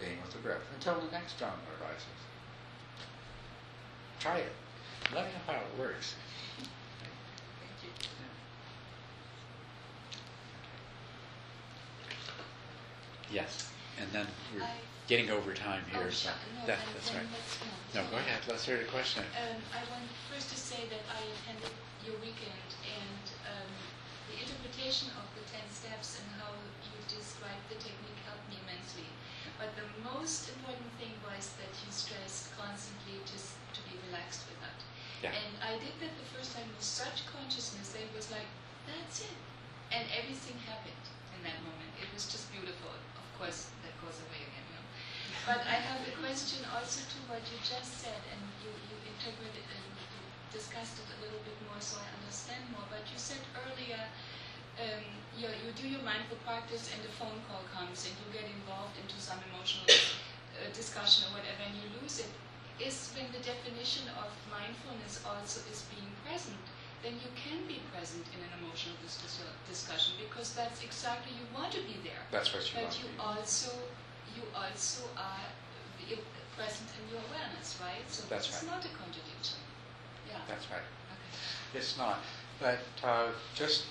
being 0.00 0.20
with 0.22 0.32
the 0.32 0.38
breath 0.38 0.62
until 0.74 0.94
the 0.94 1.10
next 1.12 1.38
drama 1.38 1.54
arises. 1.80 2.06
Try 4.20 4.38
it. 4.38 4.52
Let 5.14 5.26
me 5.26 5.32
know 5.32 5.52
how 5.54 5.60
it 5.60 5.78
works. 5.78 6.14
Thank 6.58 6.68
you. 7.82 7.90
Yes, 13.32 13.70
and 14.00 14.10
then 14.12 14.26
we're 14.54 14.62
I- 14.62 14.91
getting 15.08 15.30
over 15.30 15.52
time 15.52 15.82
here, 15.90 16.08
Oh, 16.08 16.10
so. 16.10 16.30
No, 16.30 16.66
that, 16.66 16.78
that's 16.94 17.10
right. 17.14 17.26
No, 17.94 18.02
go 18.10 18.16
ahead. 18.16 18.40
Let's 18.48 18.64
hear 18.64 18.78
the 18.78 18.88
question. 18.88 19.24
Um, 19.34 19.58
I 19.74 19.82
want 19.90 20.06
first 20.30 20.48
to 20.54 20.58
say 20.58 20.86
that 20.88 21.04
I 21.10 21.20
attended 21.20 21.74
your 22.06 22.16
weekend 22.22 22.70
and 22.86 23.24
um, 23.50 23.70
the 24.30 24.40
interpretation 24.40 25.10
of 25.18 25.26
the 25.36 25.44
10 25.50 25.60
steps 25.68 26.22
and 26.22 26.26
how 26.38 26.54
you 26.86 26.96
described 27.10 27.62
the 27.68 27.78
technique 27.82 28.20
helped 28.24 28.46
me 28.48 28.56
immensely. 28.64 29.06
But 29.58 29.74
the 29.78 29.86
most 30.06 30.50
important 30.54 30.90
thing 30.98 31.14
was 31.26 31.54
that 31.58 31.70
you 31.82 31.90
stressed 31.90 32.54
constantly 32.58 33.20
just 33.26 33.58
to 33.74 33.80
be 33.86 33.94
relaxed 34.10 34.46
with 34.50 34.58
that. 34.62 34.78
Yeah. 35.22 35.34
And 35.38 35.52
I 35.62 35.78
did 35.78 35.94
that 36.02 36.14
the 36.18 36.28
first 36.34 36.54
time 36.54 36.66
with 36.74 36.82
such 36.82 37.26
consciousness 37.30 37.94
that 37.94 38.02
it 38.02 38.10
was 38.14 38.30
like, 38.34 38.48
that's 38.86 39.22
it. 39.22 39.36
And 39.94 40.02
everything 40.16 40.58
happened 40.66 41.04
in 41.36 41.40
that 41.46 41.58
moment. 41.62 41.90
It 42.00 42.10
was 42.10 42.26
just 42.26 42.50
beautiful. 42.50 42.90
Of 42.96 43.28
course, 43.38 43.70
that 43.86 43.94
goes 44.02 44.18
away 44.26 44.42
again. 44.42 44.61
But 45.46 45.66
I 45.66 45.76
have 45.82 46.00
a 46.06 46.12
question 46.22 46.62
also 46.70 47.02
to 47.02 47.18
what 47.26 47.42
you 47.50 47.58
just 47.64 47.98
said, 47.98 48.20
and 48.30 48.40
you, 48.62 48.70
you 48.88 48.96
interpreted 49.08 49.64
and 49.66 49.82
discussed 50.52 51.00
it 51.02 51.08
a 51.16 51.18
little 51.24 51.40
bit 51.42 51.56
more 51.66 51.80
so 51.80 51.98
I 51.98 52.06
understand 52.20 52.62
more. 52.70 52.84
But 52.92 53.08
you 53.10 53.18
said 53.18 53.40
earlier, 53.56 53.98
um, 54.78 55.04
you, 55.36 55.48
you 55.64 55.70
do 55.74 55.88
your 55.88 56.04
mindful 56.04 56.38
practice 56.44 56.92
and 56.92 57.00
a 57.04 57.12
phone 57.16 57.40
call 57.48 57.64
comes 57.72 58.04
and 58.06 58.14
you 58.20 58.28
get 58.32 58.46
involved 58.48 58.96
into 59.00 59.16
some 59.18 59.40
emotional 59.52 59.88
uh, 59.88 60.68
discussion 60.76 61.28
or 61.28 61.40
whatever 61.40 61.60
and 61.64 61.74
you 61.76 61.88
lose 62.00 62.20
it. 62.20 62.32
Is 62.80 63.12
when 63.14 63.28
the 63.30 63.42
definition 63.44 64.08
of 64.18 64.32
mindfulness 64.48 65.22
also 65.28 65.60
is 65.70 65.84
being 65.92 66.08
present, 66.24 66.58
then 67.04 67.14
you 67.20 67.30
can 67.36 67.62
be 67.68 67.84
present 67.92 68.24
in 68.32 68.40
an 68.42 68.52
emotional 68.58 68.96
dis- 69.04 69.20
discussion 69.68 70.14
because 70.18 70.54
that's 70.56 70.82
exactly 70.82 71.36
you 71.36 71.46
want 71.54 71.70
to 71.76 71.82
be 71.84 72.00
there 72.02 72.22
That's 72.32 72.50
what 72.54 72.64
you 72.64 72.74
but 72.80 72.90
want 72.90 72.96
But 72.96 73.02
you 73.02 73.08
be. 73.12 73.20
also 73.22 73.70
you 74.42 74.48
also 74.54 75.04
are 75.16 75.46
present 76.56 76.90
in 77.00 77.14
your 77.14 77.22
awareness, 77.30 77.78
right? 77.80 78.04
So 78.08 78.24
That's 78.28 78.48
is 78.48 78.62
right. 78.62 78.72
not 78.72 78.84
a 78.84 78.88
contradiction. 78.88 79.58
Yeah. 80.28 80.36
That's 80.48 80.70
right. 80.70 80.80
okay. 80.80 81.78
It's 81.78 81.96
not. 81.96 82.18
But 82.60 82.78
uh, 83.02 83.28
just, 83.54 83.86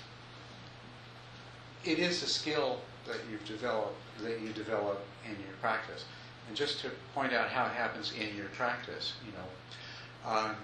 it 1.83 1.99
is 1.99 2.23
a 2.23 2.27
skill 2.27 2.79
that 3.07 3.17
you've 3.29 3.45
developed, 3.45 3.97
that 4.21 4.39
you 4.41 4.49
develop 4.53 5.03
in 5.25 5.31
your 5.31 5.55
practice. 5.59 6.05
And 6.47 6.55
just 6.55 6.79
to 6.81 6.91
point 7.15 7.33
out 7.33 7.49
how 7.49 7.65
it 7.65 7.71
happens 7.71 8.13
in 8.13 8.35
your 8.35 8.47
practice, 8.47 9.13
you 9.25 9.31
know, 9.33 10.31
um, 10.31 10.55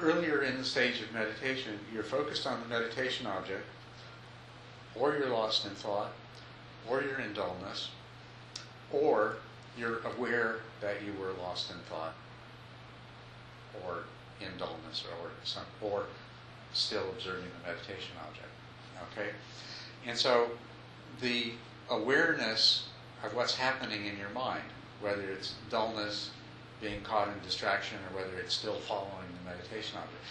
earlier 0.00 0.42
in 0.42 0.56
the 0.56 0.64
stage 0.64 1.02
of 1.02 1.12
meditation, 1.12 1.78
you're 1.92 2.02
focused 2.02 2.46
on 2.46 2.60
the 2.60 2.68
meditation 2.68 3.26
object, 3.26 3.64
or 4.94 5.16
you're 5.16 5.28
lost 5.28 5.66
in 5.66 5.72
thought, 5.72 6.12
or 6.88 7.02
you're 7.02 7.20
in 7.20 7.32
dullness, 7.32 7.90
or 8.92 9.36
you're 9.78 10.00
aware 10.16 10.56
that 10.80 10.96
you 11.04 11.12
were 11.20 11.32
lost 11.40 11.70
in 11.70 11.76
thought, 11.88 12.14
or 13.84 14.04
in 14.40 14.56
dullness, 14.58 15.04
or 15.20 15.30
some, 15.44 15.64
or 15.80 16.04
still 16.72 17.08
observing 17.10 17.44
the 17.62 17.68
meditation 17.68 18.12
object. 18.26 18.48
Okay, 19.12 19.30
and 20.06 20.16
so 20.16 20.50
the 21.20 21.52
awareness 21.90 22.88
of 23.24 23.34
what's 23.34 23.54
happening 23.54 24.06
in 24.06 24.16
your 24.18 24.30
mind, 24.30 24.64
whether 25.00 25.22
it's 25.30 25.54
dullness, 25.70 26.30
being 26.80 27.00
caught 27.02 27.28
in 27.28 27.34
distraction, 27.44 27.98
or 28.10 28.22
whether 28.22 28.36
it's 28.38 28.54
still 28.54 28.76
following 28.76 29.28
the 29.42 29.50
meditation 29.50 29.96
object, 29.98 30.22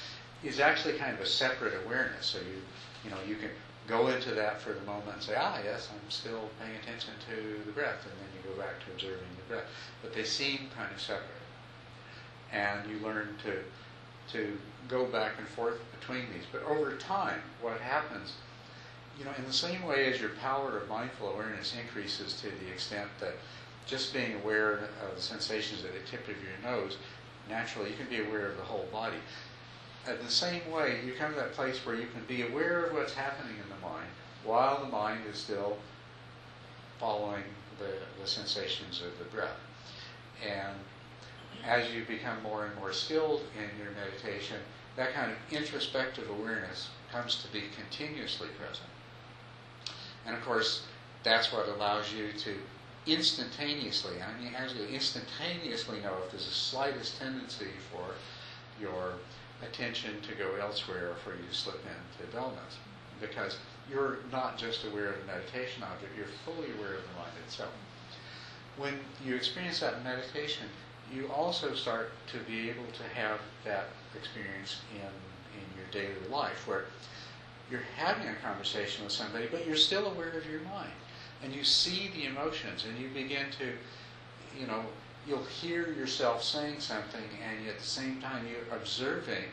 is 0.43 0.59
actually 0.59 0.95
kind 0.95 1.13
of 1.13 1.21
a 1.21 1.25
separate 1.25 1.73
awareness. 1.85 2.25
So 2.25 2.39
you, 2.39 2.61
you 3.03 3.11
know, 3.11 3.17
you 3.27 3.35
can 3.35 3.49
go 3.89 4.07
into 4.07 4.31
that 4.35 4.61
for 4.61 4.71
the 4.71 4.81
moment 4.81 5.13
and 5.13 5.21
say, 5.21 5.35
ah, 5.37 5.57
yes, 5.63 5.89
I'm 5.91 6.09
still 6.11 6.49
paying 6.61 6.75
attention 6.81 7.13
to 7.27 7.65
the 7.65 7.71
breath, 7.71 8.05
and 8.05 8.13
then 8.13 8.29
you 8.35 8.49
go 8.49 8.61
back 8.61 8.75
to 8.85 8.91
observing 8.93 9.27
the 9.35 9.53
breath. 9.53 9.65
But 10.01 10.13
they 10.13 10.23
seem 10.23 10.69
kind 10.77 10.93
of 10.93 11.01
separate, 11.01 11.27
and 12.53 12.89
you 12.89 12.99
learn 12.99 13.35
to 13.43 13.63
to 14.33 14.55
go 14.87 15.05
back 15.05 15.33
and 15.39 15.47
forth 15.47 15.79
between 15.99 16.25
these. 16.31 16.45
But 16.51 16.63
over 16.63 16.95
time, 16.97 17.41
what 17.61 17.81
happens, 17.81 18.33
you 19.17 19.25
know, 19.25 19.31
in 19.39 19.43
the 19.45 19.53
same 19.53 19.83
way 19.83 20.11
as 20.13 20.21
your 20.21 20.29
power 20.41 20.77
of 20.77 20.87
mindful 20.87 21.29
awareness 21.29 21.75
increases 21.75 22.33
to 22.41 22.47
the 22.47 22.71
extent 22.71 23.09
that 23.19 23.33
just 23.87 24.13
being 24.13 24.35
aware 24.35 24.73
of 25.01 25.15
the 25.15 25.21
sensations 25.21 25.83
at 25.83 25.93
the 25.93 26.07
tip 26.07 26.27
of 26.27 26.35
your 26.43 26.53
nose, 26.63 26.97
naturally 27.49 27.89
you 27.89 27.95
can 27.95 28.05
be 28.05 28.21
aware 28.21 28.45
of 28.45 28.57
the 28.57 28.63
whole 28.63 28.87
body. 28.91 29.17
In 30.07 30.17
the 30.25 30.31
same 30.31 30.69
way, 30.71 31.01
you 31.05 31.13
come 31.13 31.33
to 31.33 31.39
that 31.39 31.53
place 31.53 31.85
where 31.85 31.95
you 31.95 32.07
can 32.07 32.23
be 32.27 32.43
aware 32.43 32.85
of 32.85 32.93
what's 32.93 33.13
happening 33.13 33.55
in 33.55 33.69
the 33.69 33.87
mind 33.87 34.07
while 34.43 34.79
the 34.83 34.89
mind 34.89 35.21
is 35.29 35.37
still 35.37 35.77
following 36.99 37.43
the, 37.77 37.93
the 38.21 38.27
sensations 38.27 39.01
of 39.01 39.17
the 39.19 39.25
breath. 39.25 39.57
And 40.45 40.75
as 41.65 41.91
you 41.91 42.05
become 42.05 42.41
more 42.41 42.65
and 42.65 42.75
more 42.75 42.93
skilled 42.93 43.41
in 43.57 43.83
your 43.83 43.91
meditation, 43.91 44.57
that 44.95 45.13
kind 45.13 45.31
of 45.31 45.37
introspective 45.51 46.29
awareness 46.29 46.89
comes 47.11 47.43
to 47.43 47.51
be 47.51 47.63
continuously 47.75 48.47
present. 48.57 48.89
And 50.25 50.35
of 50.35 50.43
course, 50.43 50.83
that's 51.23 51.51
what 51.51 51.67
allows 51.67 52.13
you 52.13 52.31
to 52.39 52.55
instantaneously, 53.05 54.15
I 54.21 54.41
mean, 54.41 54.53
actually 54.55 54.93
instantaneously 54.93 55.99
know 56.01 56.15
if 56.23 56.31
there's 56.31 56.45
the 56.45 56.51
slightest 56.51 57.19
tendency 57.19 57.67
for 57.91 58.13
your 58.79 59.13
attention 59.63 60.21
to 60.21 60.35
go 60.35 60.55
elsewhere 60.61 61.11
or 61.11 61.15
for 61.15 61.31
you 61.31 61.47
to 61.49 61.55
slip 61.55 61.81
into 61.83 62.31
dullness. 62.31 62.77
because 63.19 63.57
you're 63.91 64.19
not 64.31 64.57
just 64.57 64.85
aware 64.85 65.07
of 65.07 65.19
the 65.19 65.25
meditation 65.25 65.83
object, 65.83 66.11
you're 66.15 66.27
fully 66.45 66.71
aware 66.77 66.95
of 66.95 67.01
the 67.01 67.19
mind 67.19 67.33
itself. 67.45 67.71
When 68.77 68.93
you 69.25 69.35
experience 69.35 69.79
that 69.81 70.03
meditation, 70.03 70.67
you 71.13 71.27
also 71.29 71.73
start 71.73 72.11
to 72.31 72.37
be 72.49 72.69
able 72.69 72.85
to 72.93 73.03
have 73.15 73.39
that 73.65 73.87
experience 74.15 74.77
in, 74.93 75.01
in 75.01 75.65
your 75.75 75.87
daily 75.91 76.29
life 76.29 76.67
where 76.67 76.85
you're 77.71 77.83
having 77.97 78.27
a 78.27 78.35
conversation 78.35 79.03
with 79.03 79.13
somebody, 79.13 79.47
but 79.51 79.65
you're 79.65 79.75
still 79.75 80.07
aware 80.07 80.29
of 80.29 80.49
your 80.49 80.61
mind. 80.61 80.91
And 81.43 81.53
you 81.53 81.63
see 81.63 82.09
the 82.15 82.25
emotions 82.25 82.85
and 82.87 82.97
you 82.97 83.09
begin 83.09 83.47
to, 83.59 83.65
you 84.59 84.67
know, 84.67 84.83
you'll 85.27 85.43
hear 85.43 85.91
yourself 85.93 86.43
saying 86.43 86.79
something 86.79 87.21
and 87.47 87.67
at 87.67 87.77
the 87.77 87.85
same 87.85 88.21
time 88.21 88.45
you're 88.47 88.77
observing 88.77 89.45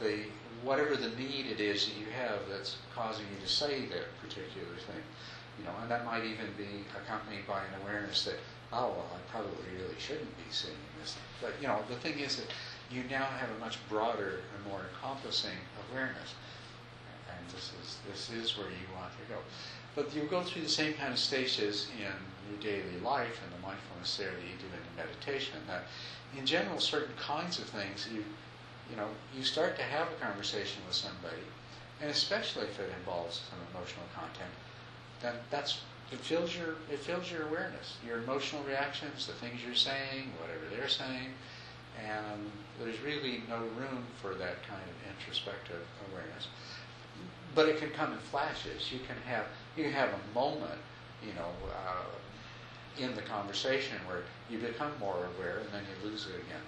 the 0.00 0.20
whatever 0.62 0.96
the 0.96 1.10
need 1.10 1.46
it 1.46 1.60
is 1.60 1.86
that 1.86 1.96
you 1.98 2.06
have 2.12 2.38
that's 2.48 2.76
causing 2.94 3.24
you 3.34 3.40
to 3.44 3.50
say 3.50 3.86
that 3.86 4.06
particular 4.20 4.74
thing. 4.86 5.02
You 5.58 5.64
know, 5.64 5.72
and 5.82 5.90
that 5.90 6.04
might 6.04 6.24
even 6.24 6.46
be 6.56 6.86
accompanied 6.96 7.46
by 7.46 7.58
an 7.60 7.82
awareness 7.82 8.24
that, 8.24 8.36
oh 8.72 8.88
well, 8.88 9.06
I 9.14 9.30
probably 9.30 9.68
really 9.76 9.98
shouldn't 9.98 10.36
be 10.36 10.50
saying 10.50 10.74
this. 11.00 11.16
But 11.40 11.54
you 11.60 11.68
know, 11.68 11.80
the 11.88 11.96
thing 11.96 12.18
is 12.18 12.36
that 12.36 12.46
you 12.90 13.02
now 13.10 13.24
have 13.24 13.50
a 13.50 13.58
much 13.60 13.78
broader 13.88 14.40
and 14.56 14.72
more 14.72 14.80
encompassing 14.94 15.58
awareness. 15.90 16.34
And 17.28 17.46
this 17.50 17.72
is 17.82 17.98
this 18.08 18.30
is 18.30 18.56
where 18.56 18.68
you 18.68 18.86
want 18.96 19.12
to 19.12 19.34
go. 19.34 19.40
But 19.94 20.14
you 20.14 20.22
go 20.22 20.42
through 20.42 20.62
the 20.62 20.68
same 20.68 20.94
kind 20.94 21.12
of 21.12 21.18
stages 21.18 21.88
in 21.98 22.12
your 22.52 22.60
daily 22.60 23.00
life 23.00 23.40
and 23.42 23.52
the 23.52 23.66
mindfulness 23.66 24.16
there 24.16 24.30
that 24.30 24.42
you 24.42 24.56
do 24.58 24.66
in 24.68 24.82
the 24.96 25.02
meditation. 25.02 25.58
That 25.66 25.84
in 26.36 26.46
general, 26.46 26.78
certain 26.78 27.14
kinds 27.16 27.58
of 27.58 27.64
things 27.66 28.08
you 28.12 28.24
you 28.90 28.96
know 28.96 29.08
you 29.36 29.42
start 29.42 29.76
to 29.76 29.82
have 29.82 30.08
a 30.08 30.24
conversation 30.24 30.82
with 30.86 30.94
somebody, 30.94 31.42
and 32.00 32.10
especially 32.10 32.64
if 32.64 32.78
it 32.78 32.90
involves 33.00 33.42
some 33.48 33.58
emotional 33.74 34.06
content, 34.14 34.52
then 35.20 35.34
that's 35.50 35.80
it 36.12 36.18
fills 36.18 36.54
your 36.54 36.76
it 36.90 36.98
fills 36.98 37.30
your 37.30 37.48
awareness, 37.48 37.96
your 38.06 38.18
emotional 38.18 38.62
reactions, 38.64 39.26
the 39.26 39.32
things 39.32 39.60
you're 39.64 39.74
saying, 39.74 40.32
whatever 40.40 40.64
they're 40.74 40.88
saying, 40.88 41.32
and 41.98 42.50
there's 42.80 43.00
really 43.00 43.42
no 43.48 43.58
room 43.78 44.04
for 44.20 44.34
that 44.34 44.62
kind 44.66 44.82
of 44.82 44.96
introspective 45.10 45.86
awareness. 46.10 46.48
But 47.54 47.68
it 47.68 47.78
can 47.78 47.90
come 47.90 48.12
in 48.12 48.18
flashes. 48.18 48.90
You 48.92 48.98
can 49.06 49.16
have 49.26 49.46
you 49.76 49.90
have 49.90 50.10
a 50.10 50.34
moment, 50.34 50.80
you 51.22 51.32
know, 51.34 51.48
uh, 51.70 52.04
in 52.98 53.14
the 53.14 53.22
conversation 53.22 53.96
where 54.06 54.22
you 54.50 54.58
become 54.58 54.92
more 55.00 55.28
aware 55.36 55.58
and 55.58 55.68
then 55.72 55.82
you 55.88 56.10
lose 56.10 56.26
it 56.26 56.34
again. 56.34 56.62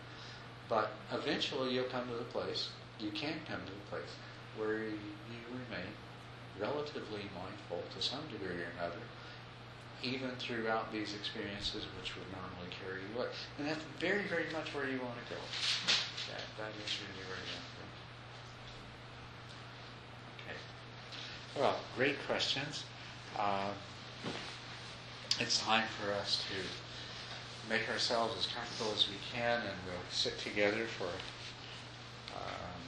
But 0.69 0.93
eventually 1.13 1.75
you'll 1.75 1.85
come 1.85 2.09
to 2.09 2.15
the 2.15 2.25
place, 2.25 2.71
you 2.99 3.11
can 3.11 3.35
come 3.49 3.61
to 3.65 3.73
the 3.73 3.87
place 3.91 4.13
where 4.57 4.79
you, 4.85 4.99
remain 5.71 5.87
relatively 6.59 7.23
mindful 7.31 7.83
to 7.95 8.03
some 8.03 8.23
degree 8.31 8.59
or 8.59 8.67
another, 8.79 8.99
even 10.03 10.31
throughout 10.39 10.91
these 10.93 11.15
experiences 11.15 11.87
which 11.99 12.17
would 12.17 12.27
normally 12.35 12.71
carry 12.83 12.99
you 12.99 13.19
away. 13.19 13.29
And 13.59 13.69
that's 13.69 13.85
very, 14.01 14.25
very 14.27 14.51
much 14.53 14.75
where 14.75 14.89
you 14.89 14.99
want 14.99 15.15
to 15.15 15.35
go. 15.35 15.41
That, 16.31 16.43
that 16.59 16.73
is 16.75 16.91
really 17.07 17.23
where 17.31 17.39
you 17.39 17.55
want 17.55 17.71
to 17.71 17.77
go. 17.79 17.87
Okay. 20.43 20.59
Well, 21.61 21.77
great 21.97 22.19
questions. 22.27 22.83
Uh, 23.39 23.71
it's 25.41 25.59
time 25.59 25.85
for 26.01 26.13
us 26.13 26.45
to 26.49 26.55
make 27.69 27.89
ourselves 27.89 28.37
as 28.39 28.47
comfortable 28.47 28.93
as 28.95 29.09
we 29.09 29.17
can, 29.33 29.61
and 29.61 29.77
we'll 29.87 29.97
sit 30.11 30.39
together 30.39 30.85
for. 30.87 31.09
Um, 32.37 32.81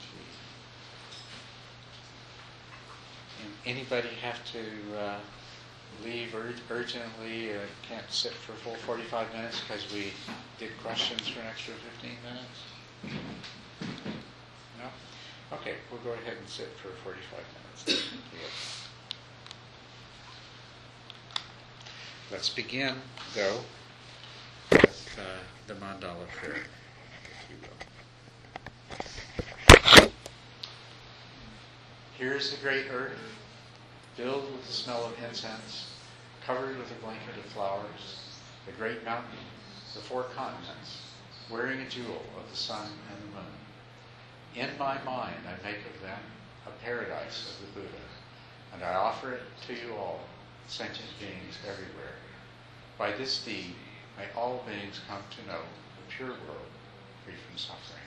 gee. 0.00 0.06
anybody 3.70 4.08
have 4.22 4.38
to 4.52 4.60
uh, 4.98 5.18
leave 6.04 6.34
ur- 6.34 6.54
urgently? 6.70 7.52
Uh, 7.52 7.56
can't 7.88 8.10
sit 8.10 8.32
for 8.32 8.52
a 8.52 8.56
full 8.56 8.74
45 8.74 9.32
minutes 9.34 9.60
because 9.60 9.92
we 9.92 10.12
did 10.58 10.70
questions 10.82 11.28
for 11.28 11.40
an 11.40 11.46
extra 11.46 11.74
15 12.00 12.10
minutes? 12.24 12.62
No? 14.78 14.86
Okay, 15.56 15.74
we'll 15.90 16.00
go 16.00 16.12
ahead 16.12 16.36
and 16.38 16.48
sit 16.48 16.68
for 16.80 16.88
45 16.88 17.44
minutes. 17.84 18.06
Yeah. 18.32 18.38
Let's 22.32 22.48
begin, 22.48 22.94
though, 23.34 23.60
with 24.70 25.18
uh, 25.18 25.22
the 25.66 25.74
mandala 25.74 26.26
prayer, 26.28 26.62
if 27.28 27.50
you 27.50 27.56
will. 29.98 30.10
Here 32.16 32.32
is 32.32 32.50
the 32.50 32.56
great 32.62 32.86
earth, 32.90 33.18
filled 34.16 34.50
with 34.50 34.66
the 34.66 34.72
smell 34.72 35.04
of 35.04 35.12
incense, 35.22 35.92
covered 36.46 36.78
with 36.78 36.90
a 36.90 37.04
blanket 37.04 37.36
of 37.36 37.44
flowers, 37.52 38.22
the 38.64 38.72
great 38.72 39.04
mountain, 39.04 39.28
the 39.94 40.00
four 40.00 40.22
continents, 40.34 41.02
wearing 41.50 41.80
a 41.80 41.88
jewel 41.90 42.22
of 42.38 42.50
the 42.50 42.56
sun 42.56 42.88
and 43.10 43.18
the 43.28 43.36
moon. 43.36 44.70
In 44.70 44.78
my 44.78 44.94
mind, 45.04 45.36
I 45.46 45.62
make 45.62 45.84
of 45.84 46.00
them 46.00 46.20
a 46.66 46.70
paradise 46.82 47.50
of 47.50 47.66
the 47.66 47.80
Buddha, 47.80 48.02
and 48.72 48.82
I 48.82 48.94
offer 48.94 49.32
it 49.32 49.42
to 49.66 49.74
you 49.74 49.94
all, 49.96 50.20
sentient 50.66 51.10
beings 51.20 51.58
everywhere. 51.68 52.21
By 53.02 53.10
this 53.10 53.42
deed, 53.42 53.74
may 54.16 54.26
all 54.36 54.62
beings 54.64 55.00
come 55.08 55.24
to 55.28 55.46
know 55.48 55.58
the 55.58 56.14
pure 56.16 56.28
world 56.28 56.70
free 57.24 57.34
from 57.34 57.58
suffering. 57.58 58.01